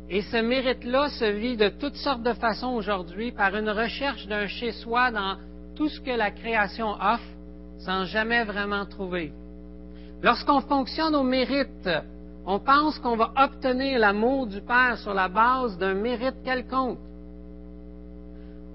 Et 0.08 0.22
ce 0.22 0.36
mérite-là 0.36 1.08
se 1.10 1.24
vit 1.24 1.56
de 1.56 1.68
toutes 1.68 1.96
sortes 1.96 2.22
de 2.22 2.32
façons 2.32 2.68
aujourd'hui 2.68 3.32
par 3.32 3.54
une 3.56 3.68
recherche 3.68 4.26
d'un 4.28 4.46
chez-soi 4.46 5.10
dans 5.10 5.36
tout 5.74 5.88
ce 5.88 6.00
que 6.00 6.12
la 6.12 6.30
création 6.30 6.92
offre 6.92 7.28
sans 7.80 8.04
jamais 8.04 8.44
vraiment 8.44 8.86
trouver. 8.86 9.32
Lorsqu'on 10.22 10.60
fonctionne 10.60 11.14
au 11.14 11.24
mérite, 11.24 11.90
on 12.46 12.60
pense 12.60 12.98
qu'on 13.00 13.16
va 13.16 13.32
obtenir 13.36 13.98
l'amour 13.98 14.46
du 14.46 14.60
Père 14.60 14.98
sur 14.98 15.14
la 15.14 15.28
base 15.28 15.76
d'un 15.78 15.94
mérite 15.94 16.42
quelconque. 16.44 16.98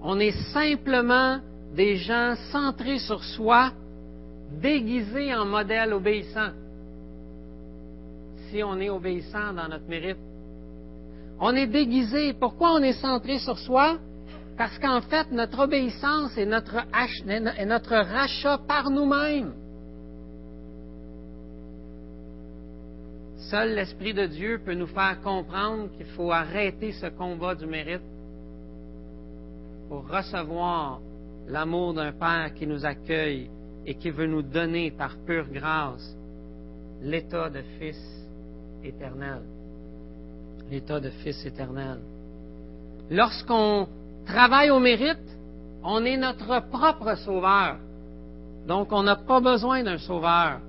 On 0.02 0.20
est 0.20 0.38
simplement 0.52 1.38
des 1.74 1.96
gens 1.96 2.34
centrés 2.52 2.98
sur 2.98 3.24
soi, 3.24 3.72
déguisés 4.50 5.34
en 5.34 5.44
modèle 5.44 5.92
obéissant. 5.92 6.50
Si 8.50 8.62
on 8.62 8.78
est 8.78 8.90
obéissant 8.90 9.52
dans 9.52 9.68
notre 9.68 9.88
mérite, 9.88 10.18
on 11.40 11.54
est 11.54 11.66
déguisé. 11.66 12.32
Pourquoi 12.34 12.74
on 12.74 12.82
est 12.82 13.00
centré 13.00 13.38
sur 13.38 13.58
soi? 13.58 13.98
Parce 14.56 14.78
qu'en 14.78 15.00
fait, 15.00 15.30
notre 15.32 15.60
obéissance 15.60 16.36
est 16.38 16.46
notre, 16.46 16.76
est 17.26 17.66
notre 17.66 17.96
rachat 17.96 18.58
par 18.68 18.90
nous-mêmes. 18.90 19.52
Seul 23.50 23.74
l'Esprit 23.74 24.14
de 24.14 24.26
Dieu 24.26 24.60
peut 24.64 24.74
nous 24.74 24.86
faire 24.86 25.20
comprendre 25.22 25.90
qu'il 25.96 26.06
faut 26.06 26.32
arrêter 26.32 26.92
ce 26.92 27.06
combat 27.06 27.54
du 27.54 27.66
mérite 27.66 28.00
pour 29.88 30.08
recevoir 30.08 31.00
l'amour 31.48 31.94
d'un 31.94 32.12
Père 32.12 32.54
qui 32.54 32.66
nous 32.66 32.86
accueille 32.86 33.50
et 33.86 33.94
qui 33.94 34.10
veut 34.10 34.26
nous 34.26 34.42
donner 34.42 34.90
par 34.90 35.16
pure 35.26 35.46
grâce 35.50 36.16
l'état 37.02 37.50
de 37.50 37.62
Fils 37.78 38.00
éternel 38.82 39.42
l'état 40.70 41.00
de 41.00 41.10
Fils 41.10 41.44
éternel. 41.44 41.98
Lorsqu'on 43.10 43.88
travaille 44.26 44.70
au 44.70 44.80
mérite, 44.80 45.18
on 45.82 46.04
est 46.04 46.16
notre 46.16 46.68
propre 46.68 47.14
sauveur. 47.16 47.76
Donc, 48.66 48.92
on 48.92 49.02
n'a 49.02 49.16
pas 49.16 49.40
besoin 49.40 49.82
d'un 49.82 49.98
sauveur. 49.98 50.60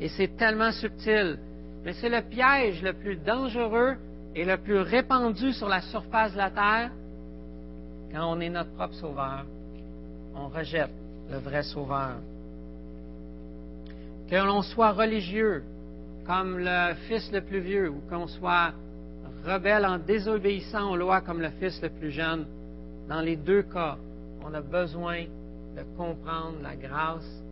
Et 0.00 0.08
c'est 0.08 0.36
tellement 0.36 0.72
subtil. 0.72 1.38
Mais 1.84 1.92
c'est 1.94 2.08
le 2.08 2.22
piège 2.22 2.82
le 2.82 2.92
plus 2.92 3.16
dangereux 3.16 3.96
et 4.34 4.44
le 4.44 4.56
plus 4.56 4.78
répandu 4.78 5.52
sur 5.52 5.68
la 5.68 5.80
surface 5.80 6.32
de 6.32 6.38
la 6.38 6.50
terre 6.50 6.90
quand 8.12 8.32
on 8.32 8.40
est 8.40 8.48
notre 8.48 8.70
propre 8.70 8.94
sauveur. 8.94 9.44
On 10.36 10.48
rejette 10.48 10.90
le 11.30 11.38
vrai 11.38 11.62
sauveur. 11.62 12.16
Que 14.30 14.36
l'on 14.36 14.62
soit 14.62 14.92
religieux, 14.92 15.62
comme 16.26 16.58
le 16.58 16.94
fils 17.08 17.30
le 17.32 17.40
plus 17.42 17.60
vieux, 17.60 17.90
ou 17.90 18.00
qu'on 18.08 18.26
soit 18.26 18.72
rebelle 19.44 19.84
en 19.84 19.98
désobéissant 19.98 20.92
aux 20.92 20.96
lois 20.96 21.20
comme 21.20 21.40
le 21.40 21.50
fils 21.60 21.80
le 21.82 21.90
plus 21.90 22.10
jeune, 22.10 22.46
dans 23.08 23.20
les 23.20 23.36
deux 23.36 23.62
cas, 23.62 23.98
on 24.42 24.54
a 24.54 24.60
besoin 24.60 25.24
de 25.76 25.82
comprendre 25.96 26.56
la 26.62 26.76
grâce 26.76 27.42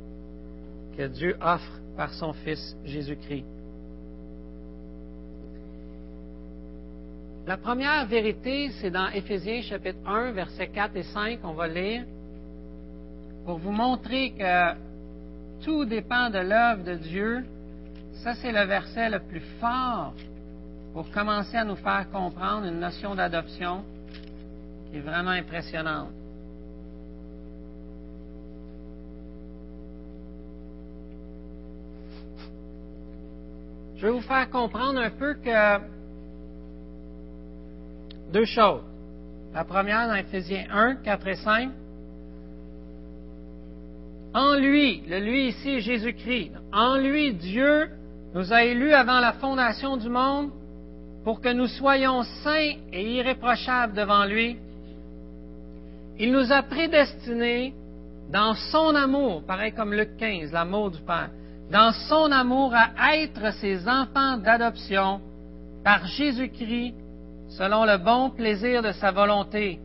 que 0.96 1.06
Dieu 1.08 1.36
offre 1.40 1.80
par 1.96 2.12
son 2.14 2.32
Fils 2.32 2.76
Jésus-Christ. 2.84 3.44
La 7.46 7.56
première 7.56 8.06
vérité, 8.06 8.70
c'est 8.80 8.90
dans 8.90 9.08
Éphésiens 9.08 9.62
chapitre 9.62 9.98
1, 10.06 10.32
versets 10.32 10.68
4 10.68 10.96
et 10.96 11.02
5, 11.02 11.40
on 11.42 11.54
va 11.54 11.66
lire, 11.66 12.04
pour 13.44 13.58
vous 13.58 13.72
montrer 13.72 14.30
que 14.30 14.91
tout 15.62 15.84
dépend 15.84 16.30
de 16.30 16.38
l'œuvre 16.38 16.84
de 16.84 16.94
Dieu. 16.94 17.44
Ça, 18.22 18.34
c'est 18.34 18.52
le 18.52 18.64
verset 18.64 19.10
le 19.10 19.20
plus 19.20 19.42
fort 19.60 20.14
pour 20.92 21.10
commencer 21.10 21.56
à 21.56 21.64
nous 21.64 21.76
faire 21.76 22.06
comprendre 22.10 22.66
une 22.66 22.80
notion 22.80 23.14
d'adoption 23.14 23.84
qui 24.90 24.98
est 24.98 25.00
vraiment 25.00 25.30
impressionnante. 25.30 26.10
Je 33.96 34.06
vais 34.06 34.12
vous 34.12 34.20
faire 34.20 34.50
comprendre 34.50 34.98
un 34.98 35.10
peu 35.10 35.34
que 35.34 35.78
deux 38.32 38.44
choses. 38.44 38.82
La 39.54 39.64
première 39.64 40.08
dans 40.08 40.14
Ephésiens 40.14 40.66
1, 40.72 40.96
4 40.96 41.28
et 41.28 41.36
5. 41.36 41.70
En 44.34 44.54
lui, 44.54 45.02
le 45.06 45.18
lui 45.18 45.48
ici 45.48 45.80
Jésus-Christ, 45.80 46.52
en 46.72 46.96
lui 46.96 47.34
Dieu 47.34 47.90
nous 48.34 48.52
a 48.52 48.64
élus 48.64 48.94
avant 48.94 49.20
la 49.20 49.34
fondation 49.34 49.98
du 49.98 50.08
monde 50.08 50.50
pour 51.22 51.40
que 51.40 51.50
nous 51.50 51.66
soyons 51.66 52.22
saints 52.42 52.76
et 52.92 53.16
irréprochables 53.16 53.92
devant 53.94 54.24
lui. 54.24 54.56
Il 56.18 56.32
nous 56.32 56.50
a 56.50 56.62
prédestinés 56.62 57.74
dans 58.30 58.54
son 58.54 58.94
amour, 58.94 59.42
pareil 59.44 59.72
comme 59.72 59.92
Luc 59.92 60.16
15, 60.16 60.50
l'amour 60.52 60.90
du 60.90 61.00
Père, 61.02 61.30
dans 61.70 61.92
son 62.08 62.32
amour 62.32 62.72
à 62.74 63.16
être 63.16 63.52
ses 63.54 63.86
enfants 63.86 64.38
d'adoption 64.38 65.20
par 65.84 66.06
Jésus-Christ, 66.06 66.94
selon 67.50 67.84
le 67.84 67.98
bon 67.98 68.30
plaisir 68.30 68.82
de 68.82 68.92
sa 68.92 69.10
volonté, 69.10 69.78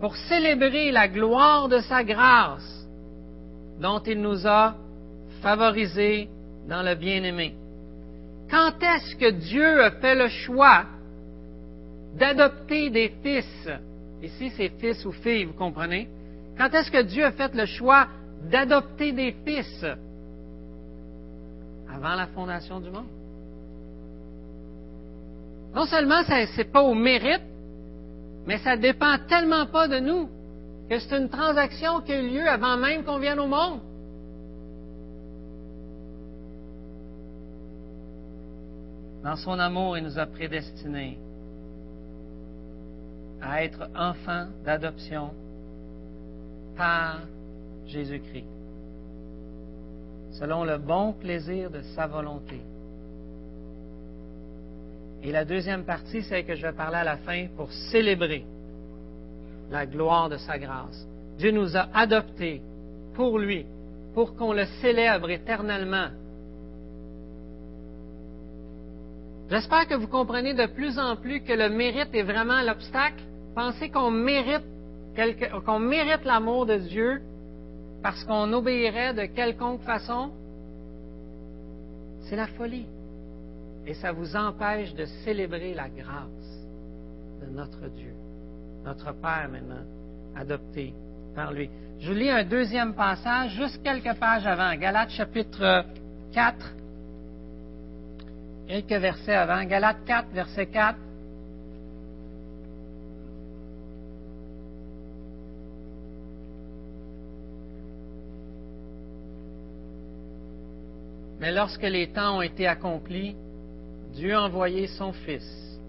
pour 0.00 0.16
célébrer 0.16 0.90
la 0.90 1.06
gloire 1.06 1.68
de 1.68 1.78
sa 1.78 2.02
grâce 2.02 2.81
dont 3.82 4.00
il 4.06 4.20
nous 4.22 4.46
a 4.46 4.76
favorisés 5.42 6.28
dans 6.68 6.82
le 6.82 6.94
bien-aimé. 6.94 7.52
Quand 8.48 8.74
est-ce 8.80 9.16
que 9.16 9.30
Dieu 9.30 9.82
a 9.82 9.90
fait 9.90 10.14
le 10.14 10.28
choix 10.28 10.84
d'adopter 12.16 12.90
des 12.90 13.12
fils? 13.22 13.68
Ici, 14.22 14.52
c'est 14.56 14.68
fils 14.78 15.04
ou 15.04 15.10
filles, 15.10 15.46
vous 15.46 15.54
comprenez? 15.54 16.08
Quand 16.56 16.72
est-ce 16.72 16.92
que 16.92 17.02
Dieu 17.02 17.24
a 17.24 17.32
fait 17.32 17.52
le 17.54 17.66
choix 17.66 18.06
d'adopter 18.48 19.10
des 19.10 19.34
fils? 19.44 19.84
Avant 21.92 22.14
la 22.14 22.28
fondation 22.28 22.78
du 22.78 22.88
monde. 22.88 23.06
Non 25.74 25.86
seulement 25.86 26.22
ce 26.22 26.56
n'est 26.56 26.64
pas 26.64 26.82
au 26.82 26.94
mérite, 26.94 27.42
mais 28.46 28.58
ça 28.58 28.76
ne 28.76 28.82
dépend 28.82 29.16
tellement 29.28 29.66
pas 29.66 29.88
de 29.88 29.98
nous 29.98 30.28
que 30.92 30.98
c'est 30.98 31.16
une 31.16 31.30
transaction 31.30 32.02
qui 32.02 32.12
a 32.12 32.20
eu 32.20 32.28
lieu 32.28 32.46
avant 32.46 32.76
même 32.76 33.02
qu'on 33.02 33.18
vienne 33.18 33.40
au 33.40 33.46
monde. 33.46 33.80
Dans 39.24 39.36
son 39.36 39.58
amour, 39.58 39.96
il 39.96 40.04
nous 40.04 40.18
a 40.18 40.26
prédestinés 40.26 41.16
à 43.40 43.64
être 43.64 43.88
enfants 43.96 44.48
d'adoption 44.66 45.30
par 46.76 47.20
Jésus-Christ, 47.86 48.44
selon 50.32 50.64
le 50.64 50.76
bon 50.76 51.14
plaisir 51.14 51.70
de 51.70 51.80
sa 51.94 52.06
volonté. 52.06 52.60
Et 55.22 55.32
la 55.32 55.46
deuxième 55.46 55.84
partie, 55.84 56.22
c'est 56.22 56.44
que 56.44 56.54
je 56.54 56.60
vais 56.66 56.74
parler 56.74 56.98
à 56.98 57.04
la 57.04 57.16
fin 57.16 57.46
pour 57.56 57.72
célébrer 57.90 58.44
la 59.72 59.86
gloire 59.86 60.28
de 60.28 60.36
sa 60.36 60.58
grâce. 60.58 61.06
Dieu 61.38 61.50
nous 61.50 61.76
a 61.76 61.88
adoptés 61.92 62.62
pour 63.14 63.38
lui, 63.38 63.66
pour 64.14 64.36
qu'on 64.36 64.52
le 64.52 64.66
célèbre 64.80 65.30
éternellement 65.30 66.10
J'espère 69.52 69.86
que 69.86 69.94
vous 69.94 70.06
comprenez 70.06 70.54
de 70.54 70.64
plus 70.64 70.98
en 70.98 71.14
plus 71.14 71.42
que 71.42 71.52
le 71.52 71.68
mérite 71.68 72.08
est 72.14 72.22
vraiment 72.22 72.62
l'obstacle. 72.62 73.22
Pensez 73.54 73.90
qu'on 73.90 74.10
mérite, 74.10 74.64
qu'on 75.66 75.78
mérite 75.78 76.24
l'amour 76.24 76.64
de 76.64 76.76
Dieu 76.76 77.20
parce 78.02 78.24
qu'on 78.24 78.50
obéirait 78.54 79.12
de 79.12 79.26
quelconque 79.26 79.82
façon. 79.82 80.30
C'est 82.22 82.36
la 82.36 82.46
folie. 82.46 82.86
Et 83.86 83.92
ça 83.92 84.12
vous 84.12 84.36
empêche 84.36 84.94
de 84.94 85.04
célébrer 85.22 85.74
la 85.74 85.90
grâce 85.90 86.66
de 87.42 87.50
notre 87.54 87.88
Dieu, 87.88 88.14
notre 88.84 89.12
Père 89.12 89.48
maintenant, 89.50 89.84
adopté 90.36 90.92
par 91.34 91.52
lui. 91.52 91.70
Je 92.00 92.12
lis 92.12 92.30
un 92.30 92.44
deuxième 92.44 92.94
passage, 92.94 93.52
juste 93.52 93.82
quelques 93.82 94.14
pages 94.18 94.46
avant, 94.46 94.74
Galates 94.74 95.10
chapitre 95.10 95.84
4, 96.32 96.74
quelques 98.66 99.00
versets 99.00 99.34
avant. 99.34 99.64
Galates 99.64 100.04
4, 100.04 100.28
verset 100.32 100.66
4. 100.66 100.98
Mais 111.38 111.50
lorsque 111.50 111.82
les 111.82 112.08
temps 112.08 112.38
ont 112.38 112.42
été 112.42 112.68
accomplis, 112.68 113.34
Dieu 114.14 114.34
a 114.34 114.42
envoyé 114.42 114.86
son 114.86 115.12
Fils, 115.12 115.80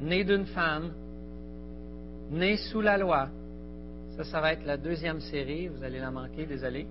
né 0.00 0.22
d'une 0.22 0.44
femme, 0.44 0.92
né 2.30 2.56
sous 2.56 2.80
la 2.80 2.98
loi. 2.98 3.28
Ça, 4.16 4.24
ça 4.24 4.40
va 4.40 4.52
être 4.52 4.64
la 4.64 4.76
deuxième 4.76 5.20
série, 5.20 5.68
vous 5.68 5.82
allez 5.82 5.98
la 5.98 6.10
manquer, 6.10 6.46
désolé. 6.46 6.86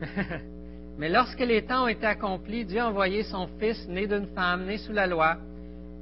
Mais 0.98 1.08
lorsque 1.08 1.40
les 1.40 1.62
temps 1.62 1.84
ont 1.84 1.88
été 1.88 2.06
accomplis, 2.06 2.64
Dieu 2.64 2.80
a 2.80 2.88
envoyé 2.88 3.22
son 3.24 3.48
Fils, 3.58 3.88
né 3.88 4.06
d'une 4.06 4.26
femme, 4.28 4.64
né 4.64 4.78
sous 4.78 4.92
la 4.92 5.06
loi, 5.06 5.36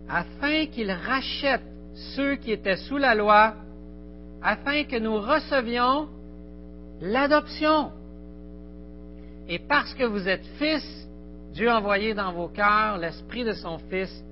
afin 0.09 0.67
qu'il 0.67 0.91
rachète 0.91 1.63
ceux 2.15 2.37
qui 2.37 2.53
étaient 2.53 2.77
sous 2.77 2.99
la 2.99 3.15
loi, 3.15 3.55
afin 4.43 4.85
que 4.85 4.99
nous 4.99 5.17
recevions 5.17 6.09
l'adoption. 7.01 7.93
Et 9.49 9.59
parce 9.59 9.95
que 9.95 10.05
vous 10.05 10.29
êtes 10.29 10.47
fils, 10.59 10.85
Dieu 11.53 11.69
a 11.69 11.79
envoyé 11.79 12.15
dans 12.15 12.33
vos 12.33 12.49
cœurs 12.49 12.99
l'Esprit 12.99 13.45
de 13.45 13.53
son 13.53 13.79
Fils, 13.91 14.25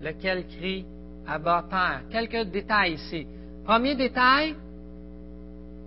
lequel 0.00 0.46
crie 0.46 0.84
Abba 1.26 1.64
Père. 1.68 2.02
Quelques 2.10 2.50
détails 2.50 2.94
ici. 2.94 3.26
Premier 3.68 3.96
détail, 3.96 4.54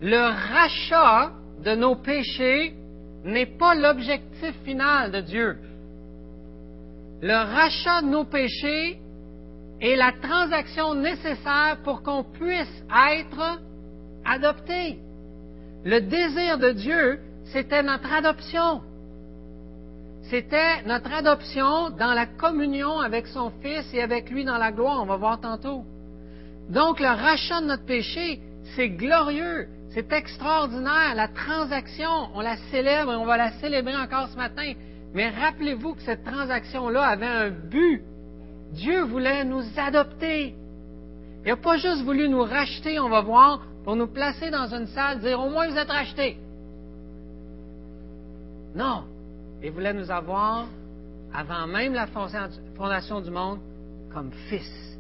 le 0.04 0.22
rachat 0.54 1.32
de 1.66 1.74
nos 1.74 1.96
péchés 1.96 2.76
n'est 3.24 3.58
pas 3.58 3.74
l'objectif 3.74 4.54
final 4.64 5.12
de 5.12 5.22
Dieu. 5.22 5.58
Le 7.24 7.34
rachat 7.34 8.04
de 8.04 8.08
nos 8.10 8.24
péchés 8.24 9.00
est 9.82 9.96
la 9.96 10.12
transaction 10.12 10.94
nécessaire 10.94 11.80
pour 11.84 12.04
qu'on 12.04 12.24
puisse 12.24 12.84
être 13.16 13.60
adopté. 14.26 15.00
Le 15.84 16.02
désir 16.02 16.60
de 16.60 16.74
Dieu, 16.74 17.20
c'était 17.46 17.82
notre 17.82 18.14
adoption. 18.14 18.82
C'était 20.30 20.84
notre 20.86 21.12
adoption 21.12 21.90
dans 21.90 22.14
la 22.14 22.28
communion 22.28 23.00
avec 23.00 23.26
son 23.26 23.52
Fils 23.64 23.92
et 23.92 24.04
avec 24.04 24.30
lui 24.30 24.46
dans 24.46 24.60
la 24.60 24.72
gloire. 24.72 25.02
On 25.02 25.08
va 25.08 25.18
voir 25.18 25.42
tantôt. 25.42 25.84
Donc, 26.72 27.00
le 27.02 27.08
rachat 27.08 27.62
de 27.62 27.68
notre 27.68 27.86
péché, 27.86 28.40
c'est 28.76 28.90
glorieux. 28.90 29.68
C'est 29.94 30.12
extraordinaire, 30.14 31.16
la 31.16 31.28
transaction, 31.28 32.30
on 32.34 32.40
la 32.40 32.56
célèbre 32.72 33.12
et 33.12 33.16
on 33.18 33.26
va 33.26 33.36
la 33.36 33.52
célébrer 33.60 33.96
encore 33.96 34.30
ce 34.30 34.38
matin. 34.38 34.72
Mais 35.14 35.30
rappelez-vous 35.30 35.96
que 35.96 36.02
cette 36.04 36.24
transaction-là 36.24 37.04
avait 37.04 37.26
un 37.26 37.50
but. 37.50 38.02
Dieu 38.72 39.04
voulait 39.04 39.44
nous 39.44 39.64
adopter. 39.76 40.56
Il 41.44 41.50
n'a 41.50 41.58
pas 41.58 41.76
juste 41.76 42.04
voulu 42.04 42.30
nous 42.30 42.44
racheter, 42.44 43.02
on 43.02 43.10
va 43.10 43.20
voir, 43.20 43.64
pour 43.84 43.98
nous 43.98 44.08
placer 44.08 44.50
dans 44.50 44.74
une 44.74 44.88
salle, 44.88 45.20
dire 45.20 45.42
au 45.42 45.50
moins 45.50 45.68
vous 45.68 45.78
êtes 45.78 45.92
rachetés. 45.92 46.38
Non, 48.76 49.04
il 49.62 49.72
voulait 49.72 49.94
nous 49.94 50.10
avoir, 50.10 50.68
avant 51.34 51.68
même 51.68 51.94
la 51.94 52.08
fondation 52.08 53.20
du 53.20 53.30
monde, 53.30 53.60
comme 54.14 54.32
fils, 54.50 54.91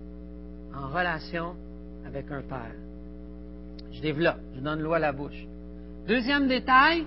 en 0.75 0.87
relation 0.87 1.55
avec 2.05 2.31
un 2.31 2.41
père. 2.41 2.75
Je 3.91 4.01
développe, 4.01 4.39
je 4.55 4.61
donne 4.61 4.81
l'eau 4.81 4.93
à 4.93 4.99
la 4.99 5.11
bouche. 5.11 5.45
Deuxième 6.07 6.47
détail, 6.47 7.05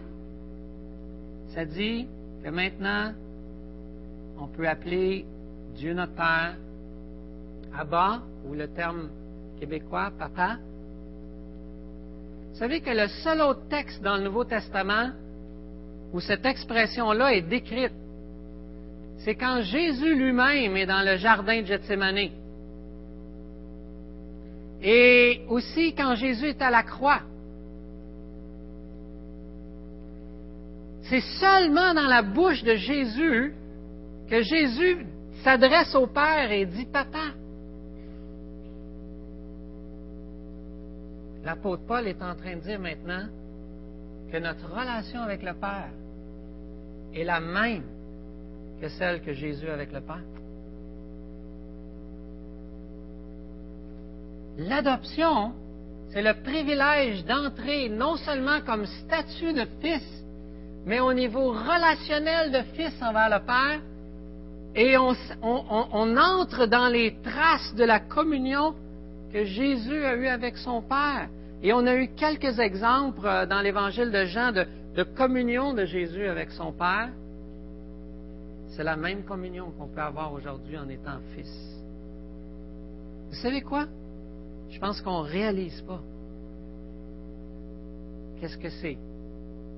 ça 1.54 1.64
dit 1.64 2.06
que 2.42 2.50
maintenant, 2.50 3.12
on 4.38 4.46
peut 4.46 4.68
appeler 4.68 5.24
Dieu 5.76 5.94
notre 5.94 6.14
Père 6.14 6.56
Abba, 7.76 8.22
ou 8.46 8.54
le 8.54 8.68
terme 8.68 9.08
québécois, 9.58 10.12
papa. 10.18 10.58
Vous 12.52 12.58
savez 12.58 12.80
que 12.80 12.90
le 12.90 13.08
seul 13.08 13.40
autre 13.40 13.66
texte 13.68 14.00
dans 14.02 14.16
le 14.16 14.24
Nouveau 14.24 14.44
Testament 14.44 15.10
où 16.12 16.20
cette 16.20 16.46
expression-là 16.46 17.34
est 17.34 17.42
décrite, 17.42 17.92
c'est 19.18 19.34
quand 19.34 19.62
Jésus 19.62 20.14
lui-même 20.14 20.76
est 20.76 20.86
dans 20.86 21.04
le 21.04 21.16
jardin 21.16 21.62
de 21.62 21.66
Gethsemane. 21.66 22.30
Et 24.86 25.40
aussi 25.48 25.94
quand 25.94 26.14
Jésus 26.14 26.48
est 26.48 26.60
à 26.60 26.70
la 26.70 26.82
croix. 26.82 27.22
C'est 31.04 31.22
seulement 31.40 31.94
dans 31.94 32.06
la 32.06 32.20
bouche 32.20 32.62
de 32.62 32.74
Jésus 32.74 33.54
que 34.28 34.42
Jésus 34.42 35.06
s'adresse 35.42 35.94
au 35.94 36.06
Père 36.06 36.52
et 36.52 36.66
dit 36.66 36.84
Papa. 36.84 37.32
L'apôtre 41.44 41.82
Paul 41.86 42.06
est 42.06 42.22
en 42.22 42.34
train 42.34 42.56
de 42.56 42.60
dire 42.60 42.80
maintenant 42.80 43.26
que 44.30 44.36
notre 44.36 44.70
relation 44.70 45.20
avec 45.20 45.42
le 45.42 45.54
Père 45.54 45.90
est 47.14 47.24
la 47.24 47.40
même 47.40 47.84
que 48.80 48.88
celle 48.88 49.22
que 49.22 49.32
Jésus 49.32 49.68
avec 49.68 49.92
le 49.92 50.00
Père. 50.02 50.33
L'adoption, 54.58 55.52
c'est 56.12 56.22
le 56.22 56.34
privilège 56.42 57.24
d'entrer 57.24 57.88
non 57.88 58.16
seulement 58.16 58.60
comme 58.60 58.86
statut 58.86 59.52
de 59.52 59.66
fils, 59.80 60.24
mais 60.86 61.00
au 61.00 61.12
niveau 61.12 61.50
relationnel 61.50 62.52
de 62.52 62.62
fils 62.74 62.94
envers 63.02 63.30
le 63.30 63.44
Père, 63.44 63.80
et 64.76 64.96
on, 64.98 66.16
entre 66.16 66.66
dans 66.66 66.88
les 66.88 67.16
traces 67.22 67.74
de 67.74 67.84
la 67.84 68.00
communion 68.00 68.74
que 69.32 69.44
Jésus 69.44 70.04
a 70.04 70.14
eue 70.14 70.26
avec 70.26 70.56
son 70.56 70.82
Père. 70.82 71.28
Et 71.62 71.72
on 71.72 71.86
a 71.86 71.94
eu 71.94 72.08
quelques 72.08 72.58
exemples 72.58 73.26
euh, 73.26 73.46
dans 73.46 73.60
l'Évangile 73.60 74.10
de 74.10 74.24
Jean 74.24 74.52
de 74.52 75.02
communion 75.02 75.74
de 75.74 75.84
Jésus 75.84 76.26
avec 76.26 76.50
son 76.50 76.72
Père. 76.72 77.10
C'est 78.70 78.84
la 78.84 78.96
même 78.96 79.22
communion 79.22 79.70
qu'on 79.78 79.86
peut 79.86 80.00
avoir 80.00 80.32
aujourd'hui 80.32 80.76
en 80.76 80.88
étant 80.88 81.18
fils. 81.34 81.80
Vous 83.30 83.36
savez 83.36 83.62
quoi? 83.62 83.86
Je 84.70 84.78
pense 84.78 85.00
qu'on 85.00 85.22
ne 85.22 85.28
réalise 85.28 85.80
pas 85.82 86.00
qu'est-ce 88.40 88.58
que 88.58 88.68
c'est 88.68 88.98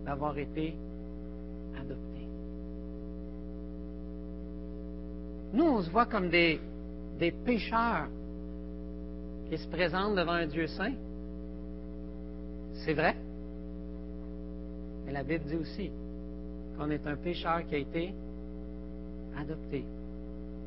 d'avoir 0.04 0.36
été 0.38 0.74
adopté. 1.78 2.16
Nous, 5.52 5.64
on 5.64 5.82
se 5.82 5.90
voit 5.90 6.06
comme 6.06 6.28
des, 6.28 6.60
pécheurs 7.44 8.08
qui 9.48 9.56
se 9.56 9.68
présentent 9.68 10.16
devant 10.16 10.32
un 10.32 10.46
Dieu 10.46 10.66
saint. 10.66 10.94
C'est 12.84 12.94
vrai. 12.94 13.16
Mais 15.04 15.12
la 15.12 15.22
Bible 15.22 15.44
dit 15.44 15.56
aussi 15.56 15.90
qu'on 16.76 16.90
est 16.90 17.06
un 17.06 17.16
pécheur 17.16 17.64
qui 17.66 17.74
a 17.74 17.78
été 17.78 18.12
adopté 19.38 19.84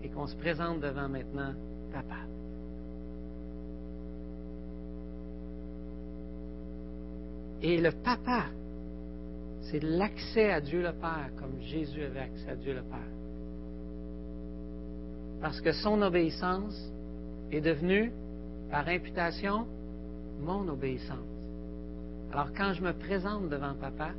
et 0.04 0.10
qu'on 0.10 0.28
se 0.28 0.36
présente 0.38 0.80
devant 0.80 1.10
maintenant 1.10 1.54
Papa. 1.92 2.39
Et 7.62 7.80
le 7.80 7.92
papa, 7.92 8.46
c'est 9.64 9.84
l'accès 9.84 10.52
à 10.52 10.62
Dieu 10.62 10.82
le 10.82 10.94
Père, 10.94 11.30
comme 11.38 11.62
Jésus 11.62 12.04
avait 12.04 12.22
accès 12.22 12.50
à 12.50 12.56
Dieu 12.56 12.74
le 12.74 12.82
Père. 12.82 13.00
Parce 15.42 15.62
que 15.62 15.72
son 15.72 16.02
obéissance 16.02 16.92
est 17.52 17.62
devenue, 17.62 18.12
par 18.72 18.88
imputation, 18.88 19.66
mon 20.42 20.68
obéissance. 20.68 21.18
Alors 22.32 22.54
quand 22.56 22.74
je 22.74 22.84
me 22.84 22.94
présente 22.94 23.50
devant 23.50 23.74
papa, 23.74 24.12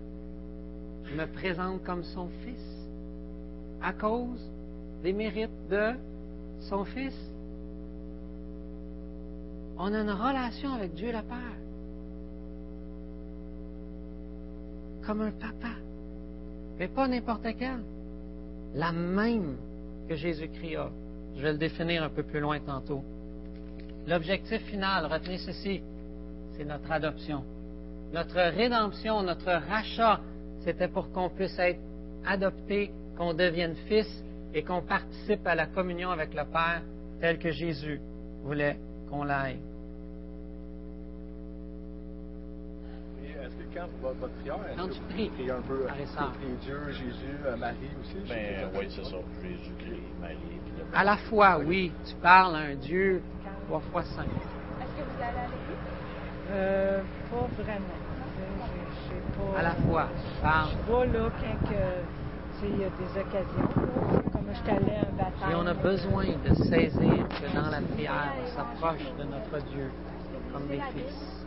je 1.04 1.14
me 1.14 1.26
présente 1.26 1.82
comme 1.84 2.02
son 2.02 2.28
fils, 2.44 2.86
à 3.82 3.92
cause 3.92 4.50
des 5.02 5.12
mérites 5.12 5.68
de 5.68 5.92
son 6.68 6.84
fils. 6.84 7.16
On 9.78 9.94
a 9.94 10.00
une 10.00 10.10
relation 10.10 10.74
avec 10.74 10.94
Dieu 10.94 11.08
le 11.08 11.22
Père. 11.22 11.59
Comme 15.06 15.22
un 15.22 15.30
papa, 15.30 15.74
mais 16.78 16.88
pas 16.88 17.08
n'importe 17.08 17.46
quel. 17.58 17.80
La 18.74 18.92
même 18.92 19.56
que 20.08 20.14
Jésus-Christ 20.14 20.76
a. 20.76 20.90
Je 21.36 21.42
vais 21.42 21.52
le 21.52 21.58
définir 21.58 22.02
un 22.02 22.08
peu 22.08 22.22
plus 22.22 22.40
loin 22.40 22.58
tantôt. 22.60 23.02
L'objectif 24.06 24.62
final, 24.62 25.06
retenez 25.06 25.38
ceci, 25.38 25.80
c'est 26.56 26.64
notre 26.64 26.90
adoption. 26.90 27.44
Notre 28.12 28.40
rédemption, 28.40 29.22
notre 29.22 29.52
rachat, 29.52 30.20
c'était 30.64 30.88
pour 30.88 31.10
qu'on 31.12 31.30
puisse 31.30 31.58
être 31.58 31.80
adopté, 32.26 32.90
qu'on 33.16 33.34
devienne 33.34 33.74
fils 33.88 34.24
et 34.52 34.62
qu'on 34.62 34.82
participe 34.82 35.46
à 35.46 35.54
la 35.54 35.66
communion 35.66 36.10
avec 36.10 36.34
le 36.34 36.44
Père 36.44 36.82
tel 37.20 37.38
que 37.38 37.50
Jésus 37.50 38.00
voulait 38.42 38.78
qu'on 39.08 39.24
l'aille. 39.24 39.58
Quand 43.74 43.86
votre, 44.02 44.32
prière, 44.40 44.58
est-ce 44.72 44.88
que 44.88 44.94
vous 44.94 45.30
priez 45.30 45.50
un 45.50 45.60
peu, 45.60 45.86
priez 45.86 46.56
Dieu, 46.62 46.80
Jésus, 46.88 47.36
euh, 47.46 47.56
Marie 47.56 47.76
aussi? 48.00 48.16
Ben 48.28 48.68
oui, 48.74 48.86
c'est 48.88 49.04
ça. 49.04 49.16
Jésus-Christ, 49.42 50.02
Marie, 50.20 50.60
À 50.94 51.04
la 51.04 51.16
fois, 51.16 51.58
oui, 51.58 51.92
tu 52.04 52.14
parles 52.16 52.56
à 52.56 52.58
un 52.60 52.74
Dieu 52.74 53.22
trois 53.66 53.80
fois 53.80 54.02
saint. 54.02 54.22
Est-ce 54.22 54.90
que 54.96 55.08
vous 55.08 55.22
allez 55.22 55.38
à 55.38 55.44
l'église? 55.44 56.00
Euh, 56.50 57.02
pas 57.30 57.62
vraiment. 57.62 57.86
À 59.56 59.62
la 59.62 59.74
fois, 59.74 60.08
tu 60.16 60.42
parles. 60.42 60.70
Je 60.70 60.92
vais 60.92 61.18
là 61.18 61.30
quand 61.30 61.68
que, 61.68 61.74
tu 61.74 62.60
sais, 62.60 62.68
il 62.68 62.80
y 62.80 62.84
a 62.84 62.88
des 62.88 63.20
occasions. 63.20 63.68
Comme 64.32 64.46
je 64.52 64.70
à 64.70 64.74
un 64.74 65.16
baptême. 65.16 65.50
Et 65.50 65.54
on 65.54 65.66
a 65.66 65.74
besoin 65.74 66.24
de 66.24 66.54
saisir 66.54 67.28
que 67.28 67.54
dans 67.54 67.70
la 67.70 67.80
prière, 67.80 68.34
on 68.42 68.56
s'approche 68.56 69.06
de 69.18 69.24
notre 69.24 69.64
Dieu 69.70 69.90
comme 70.52 70.66
des 70.66 70.80
fils. 70.92 71.39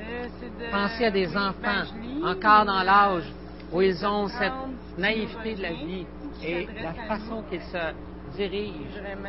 Euh, 0.00 0.28
Pensez 0.70 1.04
à 1.06 1.10
des 1.10 1.36
enfants, 1.36 1.84
encore 2.24 2.64
dans 2.64 2.78
mais, 2.78 2.84
l'âge 2.84 3.24
euh, 3.26 3.76
où 3.76 3.82
ils 3.82 4.04
ont 4.06 4.28
cette 4.28 4.52
naïveté 4.98 5.54
de 5.54 5.62
la 5.62 5.72
vie 5.72 6.06
et 6.42 6.66
la 6.82 6.92
façon 7.06 7.42
qu'ils 7.48 7.62
se 7.62 7.92
dirigent. 8.36 8.74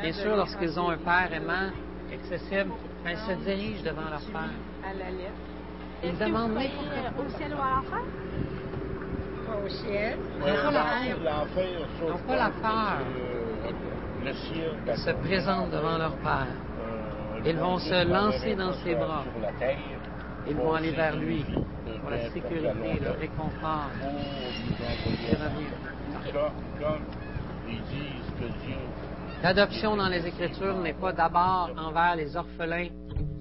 Bien 0.02 0.14
sûr, 0.14 0.36
lorsqu'ils 0.36 0.80
ont 0.80 0.90
un 0.90 0.98
père 0.98 1.30
aimant, 1.34 1.70
accessible, 2.14 2.72
ils 3.06 3.18
se 3.18 3.32
dirigent 3.44 3.84
devant 3.84 4.10
leur 4.10 4.22
père. 4.32 4.50
Ils 6.04 6.18
demandent 6.18 6.54
n'importe 6.54 7.26
au 7.26 7.38
ciel 7.38 7.54
ou 7.54 7.62
à? 7.62 7.82
Pas 9.48 9.58
au 9.64 9.70
ciel. 9.70 10.18
Ils 10.36 10.40
n'ont 10.40 10.56
pas 10.64 10.72
la 10.72 10.84
peur. 10.84 11.20
L'enfer, 11.24 11.88
Ils 12.02 12.10
n'ont 12.10 12.18
pas 12.28 12.36
la 12.36 12.50
peur. 12.50 12.98
Le 14.26 14.34
ciel, 14.34 14.72
Ils 14.88 14.98
se 14.98 15.10
présentent 15.12 15.72
devant 15.72 15.98
leur 15.98 16.16
père. 16.18 16.48
euh, 16.50 17.40
Ils 17.46 17.58
vont 17.58 17.78
se 17.78 18.08
lancer 18.12 18.56
dans 18.56 18.74
ses 18.74 18.96
bras. 18.96 19.24
Ils 20.48 20.56
vont 20.56 20.74
aller 20.74 20.92
vers 20.92 21.16
lui 21.16 21.44
pour 22.02 22.10
la 22.10 22.30
sécurité, 22.30 23.00
le 23.02 23.12
réconfort. 23.20 23.90
L'adoption 29.44 29.96
dans 29.98 30.08
les 30.08 30.26
Écritures 30.26 30.78
n'est 30.78 30.94
pas 30.94 31.14
d'abord 31.14 31.72
envers 31.78 32.16
les 32.16 32.36
orphelins 32.36 32.90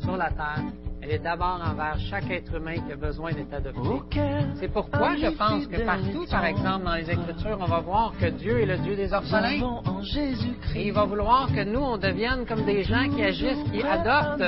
sur 0.02 0.16
la 0.16 0.30
terre, 0.30 0.64
elle 1.04 1.16
est 1.16 1.18
d'abord 1.18 1.60
envers 1.62 1.98
chaque 2.08 2.30
être 2.30 2.54
humain 2.54 2.76
qui 2.86 2.92
a 2.92 2.96
besoin 2.96 3.32
d'être 3.32 3.52
adopté. 3.52 4.20
C'est 4.54 4.72
pourquoi 4.72 5.16
je 5.16 5.26
pense 5.36 5.66
que 5.66 5.84
partout, 5.84 6.24
par 6.30 6.46
exemple, 6.46 6.84
dans 6.84 6.94
les 6.94 7.10
Écritures, 7.10 7.58
on 7.60 7.66
va 7.66 7.80
voir 7.80 8.12
que 8.18 8.26
Dieu 8.26 8.60
est 8.60 8.66
le 8.66 8.78
Dieu 8.78 8.96
des 8.96 9.12
orphelins. 9.12 9.82
Et 10.74 10.86
il 10.86 10.92
va 10.92 11.04
vouloir 11.04 11.48
que 11.48 11.62
nous, 11.62 11.80
on 11.80 11.98
devienne 11.98 12.46
comme 12.46 12.64
des 12.64 12.84
gens 12.84 13.06
qui 13.10 13.22
agissent, 13.22 13.70
qui 13.70 13.82
adoptent. 13.82 14.42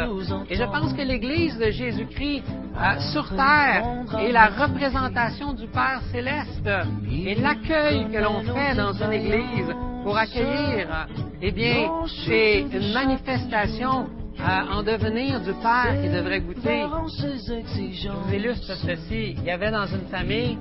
Et 0.48 0.56
je 0.56 0.64
pense 0.64 0.94
que 0.94 1.02
l'Église 1.02 1.58
de 1.58 1.70
Jésus-Christ 1.70 2.44
euh, 2.48 3.00
sur 3.12 3.28
terre 3.28 3.84
est 4.18 4.32
la 4.32 4.46
représentation 4.46 5.52
du 5.52 5.66
Père 5.66 6.00
céleste. 6.10 6.70
Et 7.10 7.34
l'accueil 7.34 8.10
que 8.10 8.18
l'on 8.18 8.40
fait 8.40 8.74
dans 8.74 8.94
une 8.94 9.12
Église 9.12 9.74
pour 10.02 10.16
accueillir, 10.16 11.06
eh 11.42 11.50
bien, 11.52 11.90
c'est 12.24 12.60
une 12.60 12.94
manifestation 12.94 14.06
en 14.40 14.82
devenir 14.82 15.40
du 15.40 15.52
Père 15.54 15.96
qui 16.00 16.08
devrait 16.08 16.40
goûter. 16.40 16.84
Je 16.86 18.08
vous 18.10 18.34
illustre 18.34 18.74
ceci. 18.74 19.34
Il 19.38 19.44
y 19.44 19.50
avait 19.50 19.70
dans 19.70 19.86
une 19.86 20.06
famille 20.08 20.58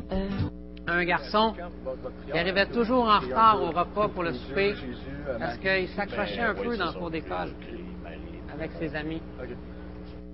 un 0.87 1.03
garçon 1.03 1.53
qui 2.25 2.37
arrivait 2.37 2.67
toujours 2.67 3.05
en 3.05 3.19
retard 3.19 3.61
au 3.61 3.71
repas 3.71 4.07
pour 4.09 4.23
le 4.23 4.33
souper 4.33 4.75
parce 5.39 5.57
qu'il 5.57 5.87
s'accrochait 5.89 6.41
un 6.41 6.53
peu 6.53 6.77
dans 6.77 6.91
le 6.91 6.93
cours 6.93 7.11
d'école 7.11 7.53
avec 8.53 8.71
ses 8.79 8.95
amis. 8.95 9.21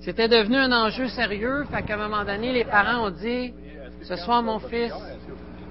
C'était 0.02 0.28
devenu 0.28 0.58
un 0.58 0.72
enjeu 0.72 1.08
sérieux, 1.08 1.64
fait 1.72 1.84
qu'à 1.84 1.94
un 1.94 2.10
moment 2.10 2.26
donné, 2.26 2.52
les 2.52 2.66
parents 2.66 3.08
ont 3.08 3.12
dit 3.12 3.54
Ce 4.02 4.16
soir, 4.16 4.42
mon 4.42 4.60
fils, 4.60 4.92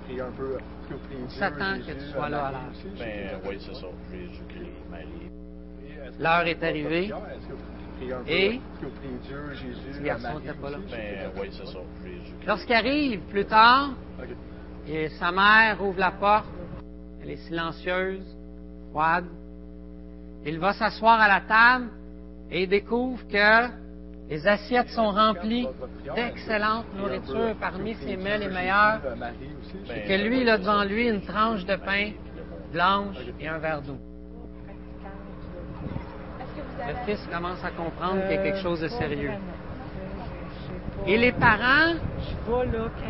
est-ce 0.08 1.86
que 1.86 1.92
tu 1.92 2.12
sois 2.12 2.28
là 2.28 2.46
à 2.46 2.52
l'heure. 2.52 2.60
Ben 2.98 3.40
pas. 3.40 3.48
oui, 3.48 3.56
c'est 3.60 3.74
ça. 3.74 3.86
Jésus-Christ, 4.10 4.90
Marie. 4.90 5.29
L'heure 6.20 6.46
est 6.46 6.62
arrivée. 6.62 7.10
Et? 8.26 8.60
Petit 8.80 10.02
garçon 10.02 10.38
n'était 10.38 10.52
pas 10.52 10.70
là. 10.70 10.78
Ben. 10.90 11.44
Jésus-Christ. 11.44 12.34
Lorsqu'il 12.46 12.74
arrive 12.74 13.20
plus 13.30 13.46
tard, 13.46 13.90
et 14.86 15.08
sa 15.08 15.32
mère 15.32 15.82
ouvre 15.82 15.98
la 15.98 16.10
porte, 16.10 16.48
elle 17.22 17.30
est 17.30 17.48
silencieuse, 17.48 18.36
froide. 18.90 19.26
Il 20.44 20.58
va 20.58 20.74
s'asseoir 20.74 21.20
à 21.20 21.28
la 21.28 21.40
table 21.40 21.88
et 22.50 22.64
il 22.64 22.68
découvre 22.68 23.26
que 23.26 23.68
les 24.28 24.46
assiettes 24.46 24.90
sont 24.90 25.10
remplies 25.10 25.66
d'excellente 26.14 26.86
nourriture 26.96 27.54
parmi 27.58 27.94
ses 27.94 28.16
mets 28.16 28.38
les 28.38 28.48
meilleurs, 28.48 29.00
et 29.94 30.06
que 30.06 30.22
lui, 30.22 30.42
il 30.42 30.48
a 30.48 30.58
devant 30.58 30.84
lui 30.84 31.08
une 31.08 31.22
tranche 31.22 31.64
de 31.64 31.76
pain 31.76 32.12
blanche 32.72 33.16
et 33.40 33.48
un 33.48 33.58
verre 33.58 33.82
d'eau. 33.82 33.98
Le 36.90 36.96
fils 37.06 37.24
commence 37.30 37.62
à 37.62 37.70
comprendre 37.70 38.22
qu'il 38.22 38.32
y 38.32 38.38
a 38.38 38.42
quelque 38.42 38.62
chose 38.62 38.80
de 38.80 38.86
Euh, 38.86 38.98
sérieux. 38.98 39.30
Et 41.06 41.16
les 41.16 41.30
parents 41.30 41.94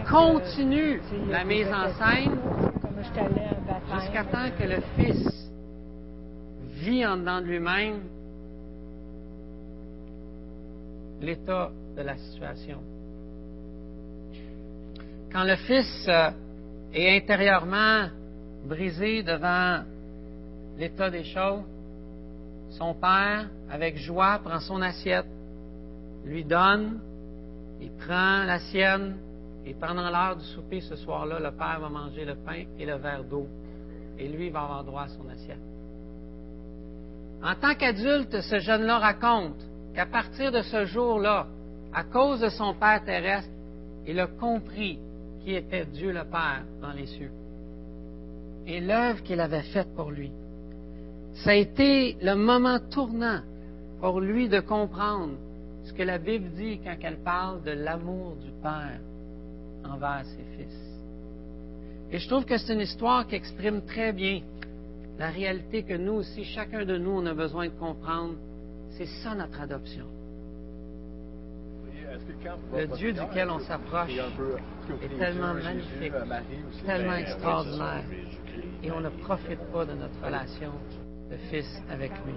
continuent 0.07 1.01
la 1.31 1.45
mise 1.45 1.69
en 1.69 1.89
scène 1.95 2.39
jusqu'à 3.95 4.25
temps 4.25 4.51
que 4.59 4.65
le 4.65 4.81
fils 4.97 5.51
vit 6.75 7.07
en 7.07 7.17
dedans 7.17 7.41
de 7.41 7.47
lui-même 7.47 8.01
l'état 11.23 11.71
de 11.97 12.03
la 12.03 12.17
situation. 12.19 12.79
Quand 15.33 15.45
le 15.45 15.57
fils 15.57 16.07
euh, 16.09 16.31
est 16.93 17.17
intérieurement 17.17 18.09
brisé 18.67 19.23
devant 19.23 19.85
l'état 20.79 21.11
des 21.11 21.25
choses, 21.25 21.63
son 22.71 22.95
père, 22.95 23.49
avec 23.71 23.97
joie, 23.97 24.41
prend 24.43 24.61
son 24.61 24.81
assiette, 24.83 25.27
lui 26.25 26.45
donne, 26.45 27.01
il 27.81 27.91
prend 27.93 28.45
la 28.45 28.59
sienne, 28.59 29.17
et 29.67 29.75
pendant 29.75 30.09
l'heure 30.09 30.37
du 30.37 30.45
souper 30.45 30.81
ce 30.81 30.97
soir-là, 30.97 31.39
le 31.39 31.51
père 31.53 31.81
va 31.81 31.89
manger 31.89 32.25
le 32.25 32.35
pain 32.35 32.65
et 32.79 32.87
le 32.87 32.97
verre 32.97 33.25
d'eau, 33.25 33.47
et 34.19 34.29
lui 34.29 34.51
va 34.51 34.63
avoir 34.63 34.85
droit 34.85 35.03
à 35.03 35.09
son 35.09 35.29
assiette. 35.29 35.61
En 37.43 37.55
tant 37.55 37.75
qu'adulte, 37.75 38.41
ce 38.41 38.59
jeune-là 38.59 38.99
raconte 38.99 39.63
qu'à 39.95 40.07
partir 40.07 40.53
de 40.53 40.63
ce 40.63 40.85
jour-là, 40.85 41.47
à 41.93 42.05
cause 42.05 42.41
de 42.41 42.49
son 42.49 42.75
Père 42.75 43.03
terrestre, 43.05 43.51
il 44.07 44.21
a 44.21 44.27
compris 44.27 44.99
qui 45.43 45.55
était 45.55 45.87
Dieu 45.87 46.13
le 46.13 46.25
Père 46.25 46.65
dans 46.81 46.93
les 46.93 47.07
cieux 47.07 47.31
et 48.67 48.81
l'œuvre 48.81 49.23
qu'il 49.23 49.41
avait 49.41 49.63
faite 49.63 49.95
pour 49.95 50.11
lui. 50.11 50.31
Ça 51.35 51.51
a 51.51 51.55
été 51.55 52.17
le 52.21 52.35
moment 52.35 52.79
tournant 52.91 53.41
pour 54.01 54.21
lui 54.21 54.49
de 54.49 54.61
comprendre 54.61 55.35
ce 55.85 55.93
que 55.93 56.03
la 56.03 56.19
Bible 56.19 56.51
dit 56.51 56.81
quand 56.85 56.97
elle 57.03 57.19
parle 57.19 57.63
de 57.63 57.71
l'amour 57.71 58.37
du 58.37 58.51
Père 58.63 59.01
envers 59.85 60.25
ses 60.25 60.45
fils. 60.57 60.91
Et 62.13 62.19
je 62.19 62.29
trouve 62.29 62.45
que 62.45 62.59
c'est 62.59 62.73
une 62.73 62.81
histoire 62.81 63.27
qui 63.27 63.37
exprime 63.37 63.83
très 63.83 64.13
bien 64.13 64.43
la 65.19 65.29
réalité 65.29 65.83
que 65.83 65.95
nous 65.95 66.15
aussi, 66.15 66.45
chacun 66.45 66.85
de 66.85 66.97
nous, 66.97 67.11
on 67.11 67.27
a 67.27 67.35
besoin 67.35 67.67
de 67.67 67.73
comprendre. 67.73 68.35
C'est 68.93 69.07
ça 69.23 69.35
notre 69.35 69.61
adoption. 69.61 70.07
Le 72.75 72.87
Dieu 72.97 73.13
duquel 73.13 73.51
on 73.51 73.61
s'approche 73.61 74.11
est 74.11 75.19
tellement 75.19 75.55
magnifique, 75.55 76.13
tellement 76.85 77.11
Ben, 77.11 77.19
extraordinaire, 77.19 78.03
c'est 78.09 78.15
ça. 78.15 78.17
Jésus-Christ, 78.17 78.67
et 78.83 78.91
on 78.91 79.01
ne 79.01 79.09
profite 79.11 79.61
pas 79.73 79.85
de 79.85 79.93
notre 79.93 80.25
relation 80.25 80.73
de 81.31 81.37
fils 81.51 81.83
avec 81.91 82.11
lui. 82.25 82.35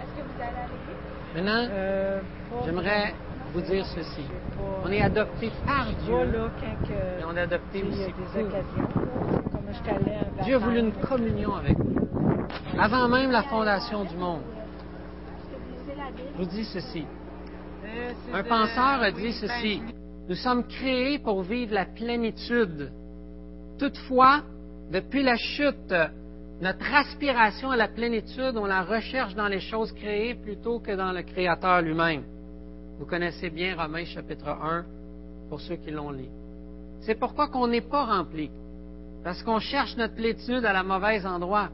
Est-ce 0.00 0.16
que 0.16 0.26
vous 0.26 0.40
allez 0.40 0.58
à 0.58 0.66
l'église? 0.66 1.34
Maintenant, 1.34 1.68
Euh, 1.70 2.20
j'aimerais 2.64 3.14
vous 3.52 3.60
dire 3.60 3.84
ceci. 3.86 4.24
On 4.84 4.90
est 4.90 5.02
adopté 5.02 5.50
par 5.66 5.86
Dieu, 6.04 6.24
là 6.32 6.50
quand 6.60 6.88
que, 6.88 6.92
et 6.92 7.24
on 7.28 7.36
est 7.36 7.40
adopté 7.40 7.78
il 7.80 7.96
y 7.96 8.02
a 8.02 8.06
aussi 8.06 8.14
des 8.14 8.42
occasions. 8.42 8.88
Comme 9.52 9.68
je 9.72 10.40
à. 10.40 10.44
Dieu 10.44 10.54
a 10.56 10.58
voulu 10.58 10.78
une 10.78 10.92
communion 10.92 11.54
avec 11.54 11.78
nous, 11.78 12.08
avant 12.78 13.08
même 13.08 13.30
la 13.30 13.42
fondation 13.44 14.04
du 14.04 14.16
monde. 14.16 14.42
Je 16.32 16.38
vous 16.42 16.48
dis 16.48 16.64
ceci. 16.64 17.04
Un 18.32 18.42
penseur 18.42 19.02
a 19.02 19.10
dit 19.10 19.32
ceci. 19.32 19.82
Nous 20.28 20.34
sommes 20.36 20.64
créés 20.66 21.18
pour 21.18 21.42
vivre 21.42 21.74
la 21.74 21.84
plénitude. 21.84 22.90
Toutefois, 23.78 24.42
depuis 24.90 25.22
la 25.22 25.36
chute, 25.36 25.94
notre 26.60 26.94
aspiration 26.94 27.70
à 27.70 27.76
la 27.76 27.88
plénitude, 27.88 28.56
on 28.56 28.66
la 28.66 28.82
recherche 28.82 29.34
dans 29.34 29.48
les 29.48 29.60
choses 29.60 29.92
créées 29.92 30.34
plutôt 30.34 30.78
que 30.78 30.92
dans 30.92 31.12
le 31.12 31.22
Créateur 31.22 31.82
lui-même. 31.82 32.22
Vous 32.98 33.06
connaissez 33.06 33.50
bien 33.50 33.76
Romains 33.76 34.04
chapitre 34.04 34.48
1 34.48 34.84
pour 35.48 35.60
ceux 35.60 35.76
qui 35.76 35.90
l'ont 35.90 36.12
lu. 36.12 36.26
C'est 37.00 37.18
pourquoi 37.18 37.48
qu'on 37.48 37.66
n'est 37.66 37.80
pas 37.80 38.04
rempli. 38.04 38.50
Parce 39.24 39.42
qu'on 39.42 39.58
cherche 39.58 39.96
notre 39.96 40.14
plénitude 40.14 40.64
à 40.64 40.72
la 40.72 40.82
mauvaise 40.82 41.26
endroit. 41.26 41.70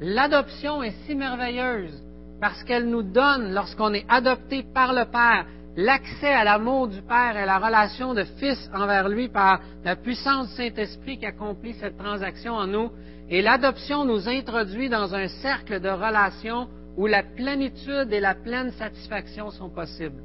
L'adoption 0.00 0.82
est 0.82 0.94
si 1.06 1.14
merveilleuse 1.14 2.02
parce 2.40 2.62
qu'elle 2.64 2.88
nous 2.88 3.02
donne, 3.02 3.54
lorsqu'on 3.54 3.94
est 3.94 4.04
adopté 4.08 4.64
par 4.74 4.92
le 4.92 5.04
Père, 5.04 5.46
l'accès 5.76 6.32
à 6.32 6.44
l'amour 6.44 6.88
du 6.88 7.02
Père 7.02 7.36
et 7.36 7.46
la 7.46 7.58
relation 7.58 8.14
de 8.14 8.24
Fils 8.38 8.70
envers 8.72 9.08
lui 9.08 9.28
par 9.28 9.60
la 9.84 9.96
puissance 9.96 10.50
du 10.50 10.56
Saint-Esprit 10.56 11.18
qui 11.18 11.26
accomplit 11.26 11.74
cette 11.74 11.96
transaction 11.96 12.54
en 12.54 12.66
nous. 12.66 12.90
Et 13.28 13.42
l'adoption 13.42 14.04
nous 14.04 14.28
introduit 14.28 14.88
dans 14.88 15.14
un 15.14 15.28
cercle 15.28 15.80
de 15.80 15.88
relations 15.88 16.68
où 16.96 17.06
la 17.06 17.22
plénitude 17.22 18.12
et 18.12 18.20
la 18.20 18.34
pleine 18.34 18.70
satisfaction 18.72 19.50
sont 19.50 19.70
possibles. 19.70 20.22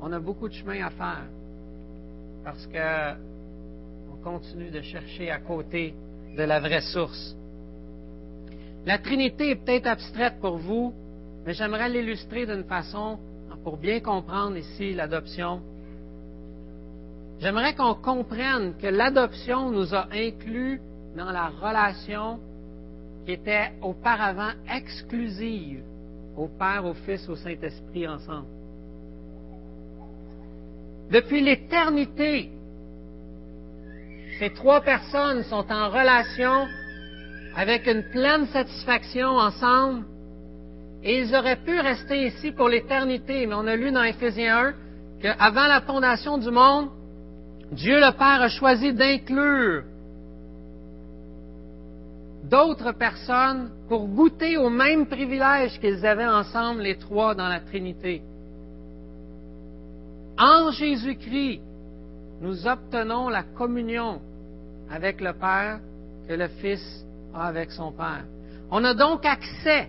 On 0.00 0.12
a 0.12 0.18
beaucoup 0.18 0.48
de 0.48 0.54
chemin 0.54 0.84
à 0.84 0.90
faire 0.90 1.24
parce 2.44 2.66
que 2.66 3.12
on 4.12 4.22
continue 4.22 4.70
de 4.70 4.80
chercher 4.80 5.30
à 5.30 5.38
côté 5.38 5.94
de 6.36 6.42
la 6.42 6.60
vraie 6.60 6.80
source. 6.80 7.36
La 8.84 8.98
Trinité 8.98 9.50
est 9.50 9.56
peut-être 9.56 9.86
abstraite 9.86 10.34
pour 10.40 10.58
vous, 10.58 10.92
mais 11.44 11.54
j'aimerais 11.54 11.88
l'illustrer 11.88 12.46
d'une 12.46 12.64
façon 12.64 13.18
pour 13.66 13.78
bien 13.78 13.98
comprendre 13.98 14.56
ici 14.56 14.94
l'adoption. 14.94 15.60
J'aimerais 17.40 17.74
qu'on 17.74 17.96
comprenne 17.96 18.76
que 18.80 18.86
l'adoption 18.86 19.72
nous 19.72 19.92
a 19.92 20.06
inclus 20.12 20.80
dans 21.16 21.32
la 21.32 21.48
relation 21.48 22.38
qui 23.24 23.32
était 23.32 23.72
auparavant 23.82 24.52
exclusive 24.72 25.82
au 26.36 26.46
Père, 26.46 26.84
au 26.84 26.94
Fils, 26.94 27.28
au 27.28 27.34
Saint-Esprit 27.34 28.06
ensemble. 28.06 28.46
Depuis 31.10 31.40
l'éternité, 31.40 32.52
ces 34.38 34.50
trois 34.50 34.80
personnes 34.80 35.42
sont 35.42 35.72
en 35.72 35.90
relation 35.90 36.68
avec 37.56 37.88
une 37.88 38.04
pleine 38.12 38.46
satisfaction 38.46 39.26
ensemble 39.26 40.04
et 41.02 41.18
ils 41.20 41.34
auraient 41.34 41.62
pu 41.64 41.78
rester 41.78 42.26
ici 42.26 42.52
pour 42.52 42.68
l'éternité, 42.68 43.46
mais 43.46 43.54
on 43.54 43.66
a 43.66 43.76
lu 43.76 43.92
dans 43.92 44.02
Éphésiens 44.02 44.68
1 44.68 44.74
qu'avant 45.22 45.66
la 45.66 45.80
fondation 45.80 46.38
du 46.38 46.50
monde, 46.50 46.88
Dieu 47.72 47.96
le 47.96 48.12
Père 48.12 48.42
a 48.42 48.48
choisi 48.48 48.92
d'inclure 48.92 49.84
d'autres 52.44 52.92
personnes 52.92 53.70
pour 53.88 54.06
goûter 54.06 54.56
au 54.56 54.70
même 54.70 55.06
privilège 55.06 55.78
qu'ils 55.80 56.06
avaient 56.06 56.26
ensemble 56.26 56.82
les 56.82 56.96
trois 56.96 57.34
dans 57.34 57.48
la 57.48 57.60
Trinité. 57.60 58.22
En 60.38 60.70
Jésus-Christ, 60.70 61.60
nous 62.40 62.66
obtenons 62.66 63.28
la 63.28 63.42
communion 63.42 64.20
avec 64.90 65.20
le 65.20 65.32
Père 65.32 65.80
que 66.28 66.34
le 66.34 66.48
Fils 66.48 67.04
a 67.34 67.46
avec 67.46 67.70
son 67.72 67.92
Père. 67.92 68.24
On 68.70 68.84
a 68.84 68.94
donc 68.94 69.24
accès 69.24 69.88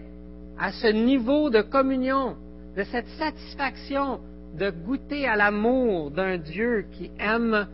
à 0.59 0.71
ce 0.71 0.87
niveau 0.87 1.49
de 1.49 1.61
communion, 1.61 2.35
de 2.75 2.83
cette 2.83 3.07
satisfaction 3.19 4.19
de 4.57 4.71
goûter 4.71 5.27
à 5.27 5.35
l'amour 5.35 6.11
d'un 6.11 6.37
Dieu 6.37 6.85
qui 6.93 7.11
aime, 7.19 7.67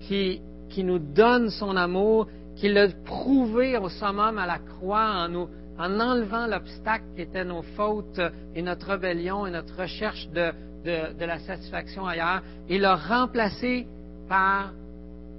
qui, 0.00 0.40
qui 0.70 0.84
nous 0.84 0.98
donne 0.98 1.50
son 1.50 1.76
amour, 1.76 2.28
qui 2.56 2.68
l'a 2.68 2.88
prouvé 3.04 3.76
au 3.76 3.88
summum 3.88 4.38
à 4.38 4.46
la 4.46 4.58
croix 4.58 5.24
en, 5.24 5.28
nous, 5.28 5.48
en 5.78 6.00
enlevant 6.00 6.46
l'obstacle 6.46 7.04
qui 7.14 7.22
était 7.22 7.44
nos 7.44 7.62
fautes 7.62 8.20
et 8.54 8.62
notre 8.62 8.88
rébellion 8.88 9.46
et 9.46 9.50
notre 9.50 9.80
recherche 9.80 10.28
de, 10.28 10.52
de, 10.84 11.24
la 11.24 11.38
satisfaction 11.40 12.06
ailleurs, 12.06 12.42
et 12.68 12.78
l'a 12.78 12.96
remplacé 12.96 13.86
par 14.28 14.72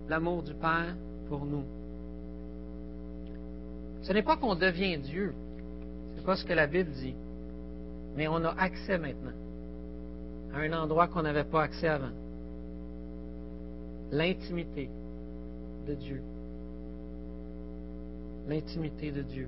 l'amour 0.07 0.43
du 0.43 0.53
Père 0.53 0.95
pour 1.29 1.45
nous. 1.45 1.63
Ce 4.03 4.13
n'est 4.13 4.23
pas 4.23 4.35
qu'on 4.35 4.55
devient 4.55 4.97
Dieu, 4.97 5.33
ce 6.21 6.23
n'est 6.23 6.33
pas 6.33 6.35
ce 6.35 6.45
que 6.45 6.53
la 6.53 6.67
Bible 6.67 6.91
dit, 6.91 7.15
mais 8.15 8.27
on 8.27 8.43
a 8.45 8.53
accès 8.59 8.99
maintenant 8.99 9.31
à 10.53 10.59
un 10.59 10.73
endroit 10.73 11.07
qu'on 11.07 11.23
n'avait 11.23 11.45
pas 11.45 11.63
accès 11.63 11.87
avant. 11.87 12.11
L'intimité 14.11 14.87
de 15.87 15.95
Dieu. 15.95 16.21
L'intimité 18.47 19.11
de 19.11 19.23
Dieu. 19.23 19.47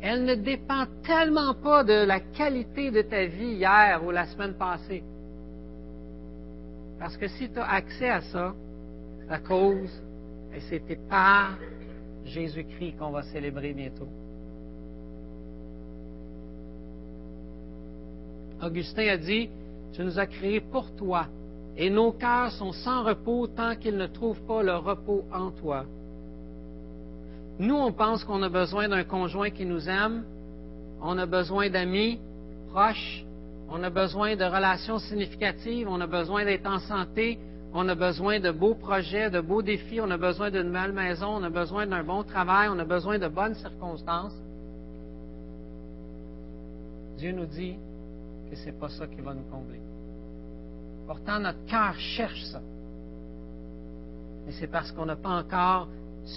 Elle 0.00 0.24
ne 0.24 0.34
dépend 0.34 0.86
tellement 1.04 1.54
pas 1.54 1.84
de 1.84 2.04
la 2.04 2.18
qualité 2.18 2.90
de 2.90 3.02
ta 3.02 3.26
vie 3.26 3.54
hier 3.54 4.02
ou 4.04 4.10
la 4.10 4.26
semaine 4.26 4.54
passée. 4.54 5.04
Parce 6.98 7.16
que 7.16 7.28
si 7.28 7.48
tu 7.50 7.58
as 7.60 7.70
accès 7.70 8.08
à 8.08 8.20
ça, 8.22 8.52
la 9.28 9.38
cause, 9.38 10.02
c'était 10.70 10.98
par 11.08 11.56
Jésus-Christ 12.24 12.96
qu'on 12.98 13.10
va 13.10 13.22
célébrer 13.22 13.72
bientôt. 13.74 14.08
Augustin 18.62 19.08
a 19.08 19.16
dit, 19.16 19.48
tu 19.92 20.02
nous 20.02 20.18
as 20.18 20.26
créés 20.26 20.60
pour 20.60 20.94
toi, 20.96 21.26
et 21.76 21.90
nos 21.90 22.12
cœurs 22.12 22.52
sont 22.52 22.72
sans 22.72 23.04
repos 23.04 23.46
tant 23.46 23.76
qu'ils 23.76 23.96
ne 23.96 24.06
trouvent 24.06 24.40
pas 24.46 24.62
le 24.62 24.76
repos 24.76 25.24
en 25.32 25.50
toi. 25.50 25.84
Nous, 27.58 27.74
on 27.74 27.92
pense 27.92 28.24
qu'on 28.24 28.42
a 28.42 28.48
besoin 28.48 28.88
d'un 28.88 29.04
conjoint 29.04 29.50
qui 29.50 29.64
nous 29.64 29.88
aime, 29.88 30.24
on 31.02 31.18
a 31.18 31.26
besoin 31.26 31.70
d'amis 31.70 32.18
proches, 32.70 33.24
on 33.70 33.82
a 33.82 33.90
besoin 33.90 34.36
de 34.36 34.44
relations 34.44 34.98
significatives, 34.98 35.88
on 35.88 36.00
a 36.00 36.06
besoin 36.06 36.44
d'être 36.44 36.66
en 36.66 36.78
santé, 36.78 37.38
on 37.74 37.88
a 37.88 37.94
besoin 37.94 38.40
de 38.40 38.50
beaux 38.50 38.74
projets, 38.74 39.30
de 39.30 39.40
beaux 39.40 39.62
défis, 39.62 40.00
on 40.00 40.10
a 40.10 40.16
besoin 40.16 40.50
d'une 40.50 40.72
belle 40.72 40.92
maison, 40.92 41.28
on 41.28 41.42
a 41.42 41.50
besoin 41.50 41.86
d'un 41.86 42.02
bon 42.02 42.22
travail, 42.22 42.68
on 42.70 42.78
a 42.78 42.84
besoin 42.84 43.18
de 43.18 43.28
bonnes 43.28 43.54
circonstances. 43.54 44.34
Dieu 47.18 47.32
nous 47.32 47.46
dit 47.46 47.76
que 48.48 48.56
ce 48.56 48.66
n'est 48.66 48.72
pas 48.72 48.88
ça 48.88 49.06
qui 49.06 49.20
va 49.20 49.34
nous 49.34 49.44
combler. 49.50 49.80
Pourtant, 51.06 51.38
notre 51.38 51.64
cœur 51.66 51.94
cherche 51.98 52.42
ça. 52.44 52.60
Mais 54.46 54.52
c'est 54.52 54.66
parce 54.66 54.92
qu'on 54.92 55.06
n'a 55.06 55.16
pas 55.16 55.38
encore 55.38 55.88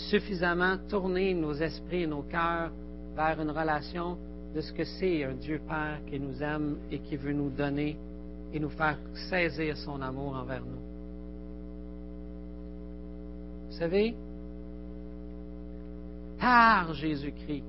suffisamment 0.10 0.78
tourné 0.90 1.34
nos 1.34 1.54
esprits 1.54 2.04
et 2.04 2.08
nos 2.08 2.24
cœurs 2.24 2.72
vers 3.16 3.42
une 3.42 3.52
relation 3.52 4.18
de 4.56 4.62
ce 4.62 4.72
que 4.74 4.84
c'est 4.84 5.24
un 5.24 5.34
Dieu 5.34 5.62
Père 5.68 6.00
qui 6.10 6.20
nous 6.20 6.42
aime 6.42 6.78
et 6.90 7.00
qui 7.00 7.16
veut 7.16 7.34
nous 7.34 7.50
donner 7.50 7.98
et 8.54 8.60
nous 8.60 8.70
faire 8.70 8.98
saisir 9.30 9.78
son 9.78 10.02
amour 10.02 10.36
envers 10.36 10.62
nous. 10.62 10.82
Vous 13.70 13.78
savez, 13.78 14.16
par 16.40 16.94
Jésus-Christ, 16.94 17.64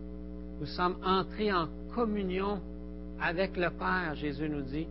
nous 0.60 0.66
sommes 0.66 0.96
entrés 1.04 1.52
en 1.52 1.68
communion 1.94 2.60
avec 3.22 3.56
le 3.56 3.70
Père, 3.70 4.14
Jésus 4.14 4.48
nous 4.48 4.62
dit. 4.62 4.88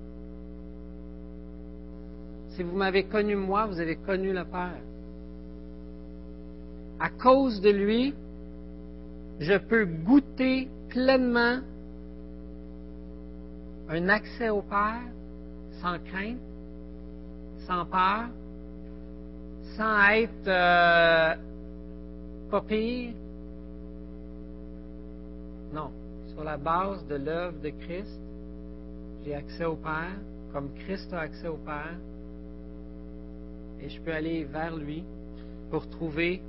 Si 2.49 2.63
vous 2.63 2.75
m'avez 2.75 3.03
connu 3.03 3.35
moi, 3.35 3.65
vous 3.65 3.79
avez 3.79 3.97
connu 3.97 4.31
le 4.31 4.45
Père. 4.45 4.81
À 6.99 7.09
cause 7.09 7.61
de 7.61 7.69
lui, 7.69 8.13
je 9.39 9.57
peux 9.57 9.85
goûter 9.85 10.69
pleinement 10.89 11.59
un 13.89 14.09
accès 14.09 14.49
au 14.49 14.61
Père 14.61 15.01
sans 15.81 15.97
crainte, 15.99 16.37
sans 17.67 17.85
peur, 17.85 18.25
sans 19.75 20.09
être 20.11 20.47
euh, 20.47 21.35
pas 22.49 22.61
pire. 22.61 23.13
Non, 25.73 25.91
sur 26.41 26.49
la 26.49 26.57
base 26.57 27.05
de 27.05 27.15
l'œuvre 27.17 27.59
de 27.61 27.69
Christ, 27.69 28.19
j'ai 29.23 29.35
accès 29.35 29.63
au 29.63 29.75
Père, 29.75 30.17
comme 30.51 30.73
Christ 30.73 31.13
a 31.13 31.19
accès 31.19 31.47
au 31.47 31.57
Père, 31.57 31.99
et 33.79 33.87
je 33.87 34.01
peux 34.01 34.11
aller 34.11 34.43
vers 34.45 34.75
lui 34.75 35.03
pour 35.69 35.87
trouver 35.87 36.41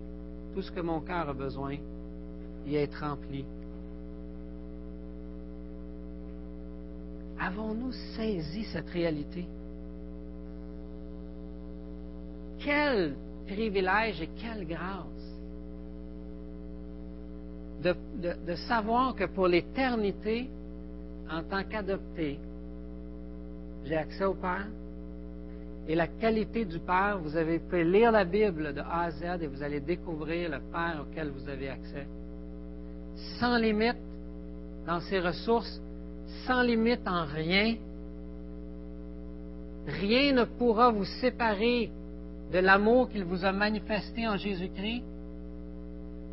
tout 0.54 0.62
ce 0.62 0.72
que 0.72 0.80
mon 0.80 1.02
cœur 1.02 1.28
a 1.28 1.34
besoin 1.34 1.76
et 2.66 2.74
être 2.74 3.00
rempli. 3.00 3.44
Avons-nous 7.38 7.92
saisi 8.16 8.64
cette 8.72 8.88
réalité? 8.88 9.46
Quel 12.60 13.14
privilège 13.46 14.22
et 14.22 14.30
quelle 14.40 14.66
grâce 14.66 15.21
de, 17.82 18.54
savoir 18.68 19.14
que 19.14 19.24
pour 19.24 19.48
l'éternité, 19.48 20.48
en 21.30 21.42
tant 21.42 21.64
qu'adopté, 21.64 22.38
j'ai 23.84 23.96
accès 23.96 24.24
au 24.24 24.34
Père. 24.34 24.66
Et 25.88 25.94
la 25.94 26.06
qualité 26.06 26.64
du 26.64 26.78
Père, 26.78 27.18
vous 27.18 27.36
avez 27.36 27.58
pu 27.58 27.82
lire 27.82 28.12
la 28.12 28.24
Bible 28.24 28.72
de 28.72 28.80
A 28.80 29.02
à 29.02 29.10
Z 29.10 29.42
et 29.42 29.46
vous 29.46 29.62
allez 29.62 29.80
découvrir 29.80 30.50
le 30.50 30.60
Père 30.72 31.02
auquel 31.02 31.30
vous 31.30 31.48
avez 31.48 31.68
accès. 31.68 32.06
Sans 33.40 33.56
limite 33.56 33.96
dans 34.86 35.00
ses 35.00 35.18
ressources, 35.18 35.80
sans 36.46 36.62
limite 36.62 37.06
en 37.06 37.24
rien. 37.24 37.76
Rien 39.86 40.32
ne 40.32 40.44
pourra 40.44 40.90
vous 40.90 41.04
séparer 41.04 41.90
de 42.52 42.58
l'amour 42.58 43.08
qu'il 43.08 43.24
vous 43.24 43.44
a 43.44 43.50
manifesté 43.50 44.28
en 44.28 44.36
Jésus-Christ. 44.36 45.02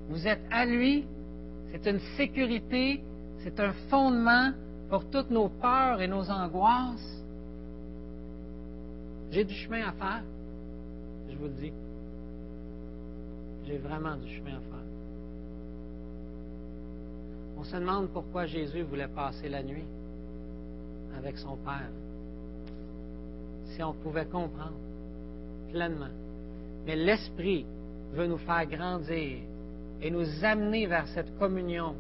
Vous 0.10 0.28
êtes 0.28 0.42
à 0.52 0.66
lui, 0.66 1.06
c'est 1.72 1.86
une 1.88 2.00
sécurité, 2.18 3.02
c'est 3.44 3.60
un 3.60 3.74
fondement 3.90 4.52
pour 4.90 5.10
toutes 5.10 5.30
nos 5.30 5.50
peurs 5.50 6.02
et 6.02 6.08
nos 6.08 6.30
angoisses. 6.30 7.24
J'ai 9.32 9.44
du 9.44 9.54
chemin 9.54 9.88
à 9.88 9.92
faire, 9.92 10.24
je 11.30 11.38
vous 11.38 11.46
le 11.46 11.54
dis. 11.62 11.74
J'ai 13.66 13.78
vraiment 13.78 14.16
du 14.16 14.28
chemin 14.36 14.58
à 14.58 14.62
faire. 14.62 14.80
On 17.60 17.64
se 17.64 17.76
demande 17.76 18.10
pourquoi 18.10 18.46
Jésus 18.46 18.82
voulait 18.82 19.10
passer 19.10 19.50
la 19.50 19.62
nuit 19.62 19.86
avec 21.18 21.38
son 21.38 21.56
Père. 21.58 21.90
Si 23.66 23.84
on 23.84 23.94
pouvait 23.94 24.26
comprendre 24.26 24.78
pleinement. 25.72 26.10
Mais 26.86 26.96
l'Esprit 26.96 27.66
veut 28.14 28.26
nous 28.26 28.38
faire 28.38 28.66
grandir 28.66 29.40
et 30.02 30.12
nous 30.12 30.26
amener 30.44 30.86
vers 30.88 31.08
cette 31.10 31.38
communion, 31.38 31.96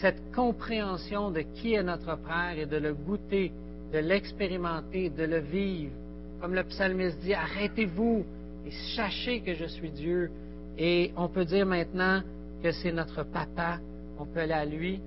cette 0.00 0.32
compréhension 0.34 1.30
de 1.30 1.40
qui 1.40 1.74
est 1.74 1.82
notre 1.82 2.16
Père 2.16 2.58
et 2.58 2.66
de 2.66 2.76
le 2.76 2.94
goûter, 2.94 3.52
de 3.92 3.98
l'expérimenter, 3.98 5.10
de 5.10 5.24
le 5.24 5.38
vivre. 5.38 5.92
Comme 6.40 6.54
le 6.54 6.64
psalmiste 6.64 7.18
dit, 7.20 7.34
arrêtez-vous 7.34 8.24
et 8.66 8.70
sachez 8.96 9.40
que 9.40 9.54
je 9.54 9.66
suis 9.66 9.90
Dieu. 9.90 10.30
Et 10.76 11.12
on 11.16 11.28
peut 11.28 11.44
dire 11.44 11.66
maintenant 11.66 12.22
que 12.62 12.72
c'est 12.72 12.92
notre 12.92 13.22
papa, 13.22 13.78
on 14.18 14.26
peut 14.26 14.40
aller 14.40 14.52
à 14.52 14.64
lui. 14.64 15.00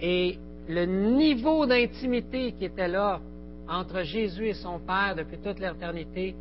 Et 0.00 0.38
le 0.68 0.84
niveau 0.84 1.66
d'intimité 1.66 2.52
qui 2.52 2.66
était 2.66 2.88
là 2.88 3.20
entre 3.68 4.02
Jésus 4.02 4.46
et 4.46 4.54
son 4.54 4.78
Père 4.78 5.14
depuis 5.16 5.38
toute 5.38 5.58
l'éternité 5.58 6.34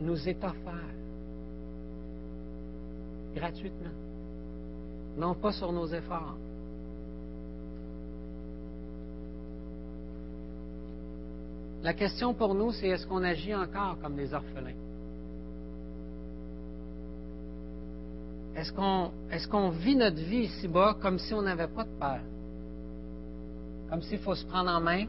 nous 0.00 0.28
est 0.28 0.42
offert 0.42 0.94
gratuitement, 3.34 3.90
non 5.16 5.34
pas 5.34 5.52
sur 5.52 5.72
nos 5.72 5.86
efforts. 5.86 6.36
La 11.82 11.92
question 11.92 12.32
pour 12.32 12.54
nous, 12.54 12.72
c'est 12.72 12.88
est-ce 12.88 13.06
qu'on 13.06 13.22
agit 13.22 13.54
encore 13.54 13.98
comme 14.00 14.16
des 14.16 14.32
orphelins? 14.32 14.72
Est-ce 18.56 19.48
qu'on 19.48 19.68
vit 19.70 19.96
notre 19.96 20.16
vie 20.16 20.44
ici-bas 20.44 20.96
comme 21.02 21.18
si 21.18 21.34
on 21.34 21.42
n'avait 21.42 21.68
pas 21.68 21.84
de 21.84 21.98
père? 21.98 22.22
Comme 23.90 24.00
s'il 24.02 24.18
faut 24.20 24.34
se 24.34 24.46
prendre 24.46 24.70
en 24.70 24.80
main? 24.80 25.04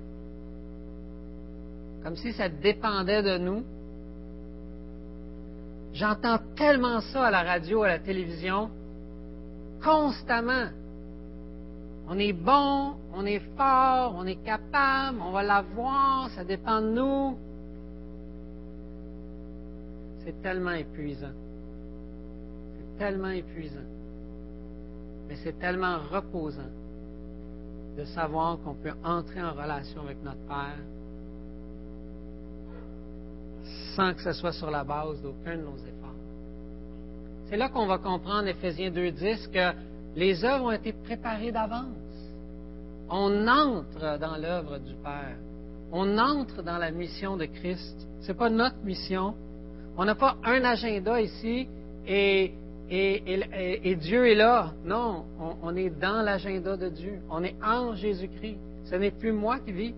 Comme 2.03 2.17
si 2.17 2.33
ça 2.33 2.49
dépendait 2.49 3.23
de 3.23 3.37
nous? 3.37 3.63
J'entends 5.93 6.39
tellement 6.57 6.99
ça 6.99 7.27
à 7.27 7.31
la 7.31 7.43
radio, 7.43 7.83
à 7.83 7.87
la 7.87 7.99
télévision, 7.99 8.69
constamment. 9.85 10.69
On 12.07 12.17
est 12.19 12.33
bon, 12.33 12.95
on 13.13 13.25
est 13.25 13.41
fort, 13.55 14.15
on 14.17 14.25
est 14.25 14.43
capable, 14.43 15.19
on 15.21 15.31
va 15.31 15.43
l'avoir, 15.43 16.29
ça 16.31 16.43
dépend 16.43 16.81
de 16.81 16.89
nous. 16.89 17.37
C'est 20.23 20.41
tellement 20.41 20.71
épuisant. 20.71 21.33
C'est 22.77 22.97
tellement 22.97 23.29
épuisant. 23.29 23.87
Mais 25.27 25.35
c'est 25.43 25.57
tellement 25.59 25.97
reposant 26.11 26.71
de 27.97 28.03
savoir 28.05 28.59
qu'on 28.59 28.73
peut 28.73 28.93
entrer 29.03 29.41
en 29.41 29.53
relation 29.53 30.01
avec 30.01 30.21
notre 30.23 30.45
Père 30.47 30.79
sans 33.95 34.13
que 34.13 34.21
ce 34.21 34.33
soit 34.33 34.51
sur 34.51 34.69
la 34.69 34.83
base 34.83 35.21
d'aucun 35.21 35.57
de 35.57 35.61
nos 35.61 35.77
efforts. 35.77 36.24
C'est 37.49 37.57
là 37.57 37.69
qu'on 37.69 37.85
va 37.85 37.99
comprendre, 37.99 38.47
Ephésiens 38.47 38.89
2.10, 38.89 39.51
que 39.51 39.77
les 40.15 40.43
œuvres 40.43 40.65
ont 40.65 40.71
été 40.71 40.93
préparées 40.93 41.51
d'avance. 41.51 41.85
On 43.09 43.47
entre 43.47 44.17
dans 44.19 44.37
l'œuvre 44.37 44.79
du 44.79 44.93
Père. 44.95 45.37
On 45.91 46.17
entre 46.17 46.63
dans 46.63 46.77
la 46.77 46.89
mission 46.89 47.37
de 47.37 47.45
Christ. 47.45 47.95
Ce 48.21 48.29
n'est 48.29 48.37
pas 48.37 48.49
notre 48.49 48.83
mission. 48.83 49.35
On 49.97 50.05
n'a 50.05 50.15
pas 50.15 50.37
un 50.43 50.63
agenda 50.63 51.21
ici 51.21 51.67
et, 52.07 52.53
et, 52.89 53.95
Dieu 53.95 54.27
est 54.27 54.35
là. 54.35 54.73
Non, 54.83 55.25
on, 55.39 55.55
on 55.61 55.75
est 55.75 55.89
dans 55.89 56.23
l'agenda 56.23 56.75
de 56.75 56.89
Dieu. 56.89 57.19
On 57.29 57.43
est 57.43 57.55
en 57.63 57.95
Jésus-Christ. 57.95 58.57
Ce 58.85 58.95
n'est 58.95 59.11
plus 59.11 59.31
moi 59.31 59.59
qui 59.59 59.71
vis. 59.71 59.93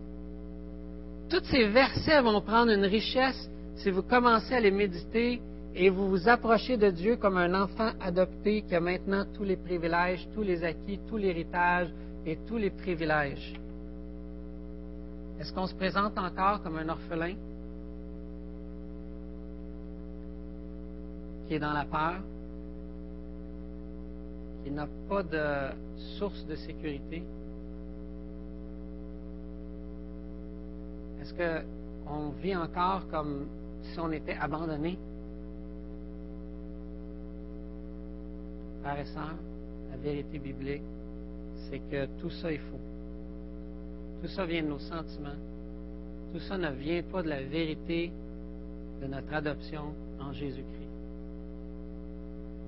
Tous 1.29 1.43
ces 1.45 1.65
versets 1.67 2.21
vont 2.21 2.41
prendre 2.41 2.71
une 2.71 2.85
richesse 2.85 3.49
si 3.77 3.89
vous 3.89 4.03
commencez 4.03 4.53
à 4.53 4.59
les 4.59 4.71
méditer 4.71 5.41
et 5.79 5.91
vous 5.91 6.09
vous 6.09 6.27
approchez 6.27 6.75
de 6.75 6.89
Dieu 6.89 7.17
comme 7.17 7.37
un 7.37 7.53
enfant 7.53 7.91
adopté 8.01 8.63
qui 8.63 8.73
a 8.73 8.79
maintenant 8.79 9.25
tous 9.35 9.43
les 9.43 9.55
privilèges, 9.55 10.27
tous 10.33 10.41
les 10.41 10.63
acquis, 10.63 10.99
tout 11.07 11.17
l'héritage 11.17 11.93
et 12.25 12.35
tous 12.47 12.57
les 12.57 12.71
privilèges. 12.71 13.53
Est-ce 15.39 15.53
qu'on 15.53 15.67
se 15.67 15.75
présente 15.75 16.17
encore 16.17 16.63
comme 16.63 16.77
un 16.77 16.89
orphelin 16.89 17.35
qui 21.47 21.53
est 21.53 21.59
dans 21.59 21.73
la 21.73 21.85
peur, 21.85 22.21
qui 24.63 24.71
n'a 24.71 24.87
pas 25.07 25.21
de 25.21 25.75
source 26.17 26.43
de 26.47 26.55
sécurité? 26.55 27.21
Est-ce 31.21 31.35
qu'on 31.35 32.29
vit 32.41 32.55
encore 32.55 33.07
comme 33.11 33.45
si 33.83 33.99
on 33.99 34.11
était 34.11 34.37
abandonné? 34.41 34.97
Frères 38.87 38.99
et 38.99 39.91
la 39.91 39.97
vérité 39.97 40.39
biblique, 40.39 40.81
c'est 41.69 41.79
que 41.91 42.05
tout 42.21 42.29
ça 42.29 42.53
est 42.53 42.57
faux. 42.57 42.79
Tout 44.21 44.29
ça 44.29 44.45
vient 44.45 44.63
de 44.63 44.69
nos 44.69 44.79
sentiments. 44.79 45.35
Tout 46.31 46.39
ça 46.39 46.57
ne 46.57 46.71
vient 46.71 47.03
pas 47.03 47.21
de 47.21 47.27
la 47.27 47.43
vérité 47.43 48.13
de 49.01 49.07
notre 49.07 49.33
adoption 49.33 49.93
en 50.21 50.31
Jésus-Christ. 50.31 50.89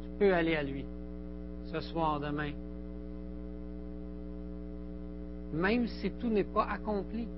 Tu 0.03 0.09
peux 0.19 0.33
aller 0.33 0.57
à 0.57 0.63
lui 0.63 0.83
ce 1.71 1.79
soir, 1.79 2.19
demain, 2.19 2.51
même 5.53 5.87
si 5.87 6.11
tout 6.11 6.29
n'est 6.29 6.43
pas 6.43 6.65
accompli, 6.65 7.29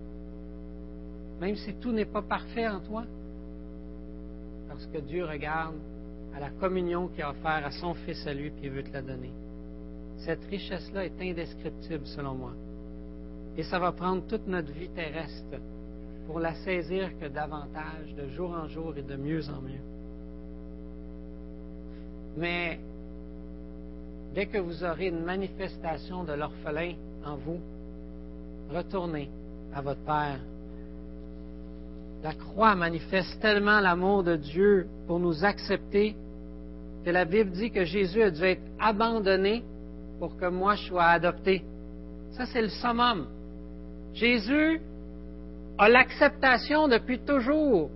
même 1.40 1.56
si 1.56 1.76
tout 1.76 1.92
n'est 1.92 2.06
pas 2.06 2.24
parfait 2.24 2.68
en 2.68 2.80
toi 2.80 3.04
parce 4.68 4.88
que 4.88 4.98
Dieu 4.98 5.24
regarde 5.24 5.76
à 6.36 6.40
la 6.40 6.50
communion 6.50 7.08
qu'il 7.08 7.24
a 7.24 7.32
offert 7.32 7.66
à 7.66 7.72
son 7.72 7.94
Fils 7.94 8.26
à 8.28 8.34
lui, 8.34 8.50
puis 8.50 8.66
il 8.66 8.72
veut 8.72 8.84
te 8.84 8.94
la 8.94 9.02
donner. 9.02 9.32
Cette 10.18 10.44
richesse-là 10.46 11.06
est 11.06 11.22
indescriptible, 11.22 12.06
selon 12.06 12.36
moi. 12.36 12.52
Et 13.58 13.64
ça 13.64 13.80
va 13.80 13.92
prendre 13.92 14.26
toute 14.28 14.48
notre 14.48 14.72
vie 14.72 14.90
terrestre 14.90 15.58
pour 16.28 16.40
la 16.40 16.54
saisir 16.56 17.10
que 17.20 17.28
davantage, 17.28 18.16
de 18.16 18.30
jour 18.30 18.52
en 18.52 18.68
jour 18.68 18.96
et 18.98 19.02
de 19.02 19.16
mieux 19.16 19.48
en 19.50 19.62
mieux. 19.62 19.84
Mais 22.38 22.80
dès 24.34 24.46
que 24.46 24.58
vous 24.58 24.84
aurez 24.84 25.08
une 25.08 25.24
manifestation 25.24 26.24
de 26.24 26.34
l'orphelin 26.34 26.94
en 27.26 27.36
vous, 27.36 27.60
retournez 28.70 29.30
à 29.74 29.82
votre 29.82 30.02
Père 30.02 30.40
la 32.24 32.34
croix 32.34 32.76
manifeste 32.76 33.40
tellement 33.42 33.80
l'amour 33.80 34.24
de 34.24 34.36
Dieu 34.36 34.88
pour 35.08 35.20
nous 35.20 35.44
accepter 35.44 36.16
que 37.04 37.10
la 37.10 37.26
Bible 37.26 37.52
dit 37.52 37.72
que 37.72 37.84
Jésus 37.84 38.22
a 38.22 38.32
dû 38.32 38.44
être 38.44 38.62
abandonné 38.80 39.64
pour 40.20 40.38
que 40.38 40.46
moi 40.46 40.76
je 40.76 40.88
sois 40.88 41.06
adopté. 41.06 41.64
Ça, 42.32 42.46
c'est 42.46 42.62
le 42.62 42.70
summum. 42.70 43.28
Jésus 44.14 44.80
a 45.78 45.90
l'acceptation 45.90 46.88
depuis 46.88 47.20
toujours. 47.20 47.90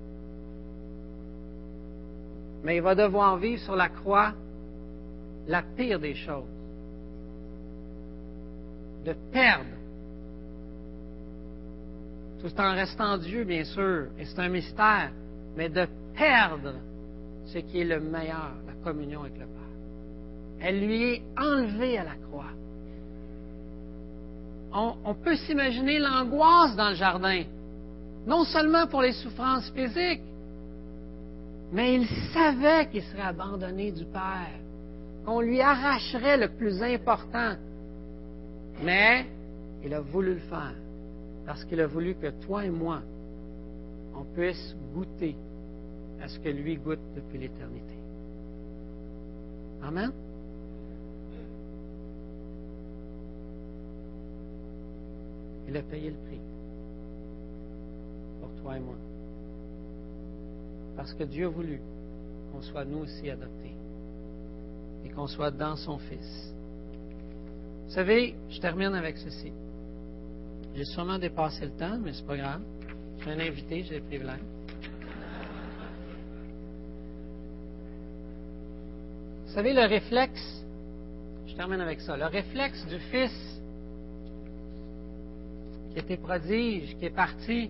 Mais 2.64 2.78
il 2.78 2.82
va 2.82 2.95
devoir 2.95 3.38
vivre 3.38 3.62
sur 3.62 3.76
la 3.76 3.89
croix 3.89 4.34
la 5.47 5.62
pire 5.62 5.99
des 5.99 6.16
choses. 6.16 6.43
De 9.06 9.14
perdre 9.32 9.76
tout 12.41 12.62
en 12.62 12.76
restant 12.76 13.18
Dieu, 13.18 13.43
bien 13.43 13.64
sûr, 13.64 14.08
et 14.20 14.26
c'est 14.26 14.39
un 14.39 14.49
mystère, 14.49 15.12
mais 15.56 15.70
de 15.70 15.88
perdre 16.16 16.76
ce 17.47 17.59
qui 17.59 17.81
est 17.81 17.85
le 17.85 17.99
meilleur, 17.99 18.51
la 18.67 18.73
communion 18.83 19.21
avec 19.21 19.33
le 19.33 19.45
Père. 19.45 20.61
Elle 20.61 20.85
lui 20.85 21.03
est 21.03 21.21
enlevée 21.37 21.97
à 21.97 22.03
la 22.03 22.15
croix. 22.15 22.51
On, 24.77 25.13
peut 25.13 25.37
s'imaginer 25.37 25.99
l'angoisse 25.99 26.75
dans 26.75 26.89
le 26.89 26.95
jardin, 26.95 27.43
non 28.27 28.43
seulement 28.43 28.87
pour 28.87 29.01
les 29.01 29.13
souffrances 29.13 29.71
physiques, 29.71 30.21
mais 31.71 31.95
il 31.95 32.07
savait 32.33 32.87
qu'il 32.87 33.03
serait 33.03 33.21
abandonné 33.21 33.93
du 33.93 34.03
Père, 34.03 34.59
qu'on 35.25 35.39
lui 35.39 35.61
arracherait 35.61 36.37
le 36.37 36.49
plus 36.49 36.83
important. 36.83 37.53
Mais 38.83 39.25
il 39.85 39.93
a 39.93 40.01
voulu 40.01 40.33
le 40.33 40.41
faire 40.41 40.75
parce 41.45 41.63
qu'il 41.63 41.79
a 41.79 41.87
voulu 41.87 42.15
que 42.15 42.31
toi 42.45 42.65
et 42.65 42.69
moi, 42.69 42.99
on 44.13 44.23
puisse 44.33 44.75
goûter 44.93 45.37
à 46.26 46.28
ce 46.28 46.39
que 46.39 46.49
lui 46.49 46.76
goûte 46.78 46.97
depuis 47.15 47.38
l'éternité. 47.38 47.93
Amen. 49.84 50.11
Il 55.67 55.78
a 55.78 55.84
payé 55.84 56.09
le 56.09 56.15
prix 56.15 56.39
pour 58.41 58.49
toi 58.63 58.78
et 58.78 58.80
moi. 58.80 58.95
parce 60.95 61.13
que 61.13 61.23
Dieu 61.26 61.45
a 61.45 61.49
voulu 61.49 61.80
qu'on 62.51 62.61
soit 62.61 62.86
nous 62.86 62.99
aussi 62.99 63.30
adoptés 63.30 63.76
et 65.05 65.09
qu'on 65.09 65.28
soit 65.28 65.51
dans 65.51 65.76
son 65.76 65.99
Fils. 65.99 66.53
Vous 67.86 67.93
savez, 67.93 68.34
je 68.49 68.59
termine 68.59 68.95
avec 68.95 69.19
ceci. 69.19 69.51
J'ai 70.76 70.86
sûrement 70.86 71.19
dépassé 71.19 71.65
le 71.65 71.71
temps, 71.71 71.99
mais 72.03 72.13
c'est 72.13 72.26
pas 72.26 72.38
grave. 72.38 72.61
Je 73.17 73.23
suis 73.23 73.32
un 73.32 73.39
invité, 73.39 73.84
j'ai 73.84 73.99
des 73.99 74.01
privilèges. 74.01 74.39
Vous 79.45 79.45
savez, 79.56 79.72
le 79.72 79.86
réflexe, 79.86 80.66
je 81.47 81.56
termine 81.56 81.80
avec 81.80 82.01
ça, 82.01 82.18
le 82.18 82.26
réflexe 82.26 82.86
du 82.88 82.99
Fils 82.99 83.32
qui 85.93 85.99
était 85.99 86.18
prodige, 86.18 86.97
qui 86.99 87.06
est 87.06 87.16
parti, 87.16 87.70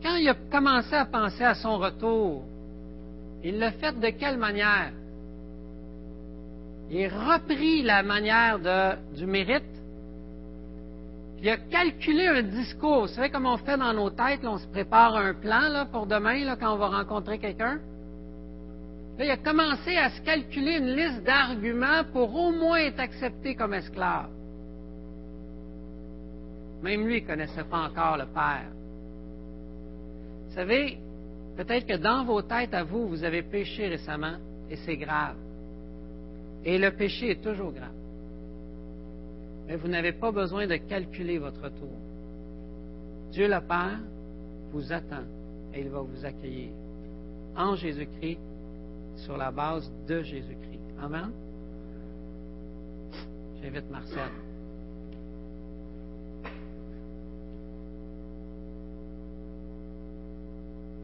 quand 0.00 0.14
il 0.14 0.28
a 0.28 0.36
commencé 0.48 0.94
à 0.94 1.04
penser 1.06 1.42
à 1.42 1.54
son 1.54 1.76
retour, 1.76 2.44
il 3.42 3.58
l'a 3.58 3.72
fait 3.72 3.98
de 3.98 4.10
quelle 4.10 4.38
manière? 4.38 4.92
Il 6.88 7.04
a 7.04 7.34
repris 7.34 7.82
la 7.82 8.04
manière 8.04 8.60
du 9.16 9.26
mérite, 9.26 9.64
il 11.42 11.48
a 11.48 11.56
calculé 11.56 12.28
un 12.28 12.42
discours. 12.42 13.02
Vous 13.02 13.08
savez 13.08 13.30
comment 13.30 13.54
on 13.54 13.58
fait 13.58 13.76
dans 13.76 13.92
nos 13.92 14.10
têtes? 14.10 14.44
on 14.44 14.58
se 14.58 14.68
prépare 14.68 15.16
un 15.16 15.34
plan 15.34 15.68
là, 15.68 15.86
pour 15.86 16.06
demain, 16.06 16.54
quand 16.56 16.74
on 16.74 16.78
va 16.78 16.88
rencontrer 16.88 17.38
quelqu'un? 17.40 17.80
Là, 19.18 19.24
il 19.24 19.30
a 19.30 19.36
commencé 19.36 19.96
à 19.96 20.10
se 20.10 20.20
calculer 20.22 20.78
une 20.78 20.94
liste 20.94 21.22
d'arguments 21.22 22.04
pour 22.12 22.34
au 22.34 22.52
moins 22.52 22.78
être 22.78 23.00
accepté 23.00 23.54
comme 23.54 23.74
esclave. 23.74 24.30
Même 26.82 27.06
lui 27.06 27.20
ne 27.20 27.26
connaissait 27.26 27.64
pas 27.64 27.88
encore 27.88 28.16
le 28.16 28.26
Père. 28.26 28.70
Vous 30.48 30.54
savez, 30.54 30.98
peut-être 31.56 31.86
que 31.86 31.96
dans 31.96 32.24
vos 32.24 32.42
têtes 32.42 32.72
à 32.74 32.82
vous, 32.82 33.08
vous 33.08 33.22
avez 33.22 33.42
péché 33.42 33.88
récemment 33.88 34.36
et 34.70 34.76
c'est 34.76 34.96
grave. 34.96 35.36
Et 36.64 36.78
le 36.78 36.90
péché 36.92 37.32
est 37.32 37.42
toujours 37.42 37.72
grave. 37.72 37.92
Mais 39.66 39.76
vous 39.76 39.88
n'avez 39.88 40.12
pas 40.12 40.32
besoin 40.32 40.66
de 40.66 40.76
calculer 40.76 41.38
votre 41.38 41.68
tour. 41.68 41.96
Dieu 43.30 43.46
le 43.46 43.60
Père 43.60 44.00
vous 44.72 44.92
attend 44.92 45.24
et 45.74 45.80
il 45.80 45.88
va 45.88 46.00
vous 46.00 46.24
accueillir 46.24 46.70
en 47.56 47.76
Jésus-Christ 47.76 48.40
sur 49.20 49.36
la 49.36 49.50
base 49.50 49.90
de 50.06 50.22
Jésus-Christ. 50.22 50.80
Amen. 51.00 51.30
J'invite 53.62 53.90
Marcel. 53.90 54.30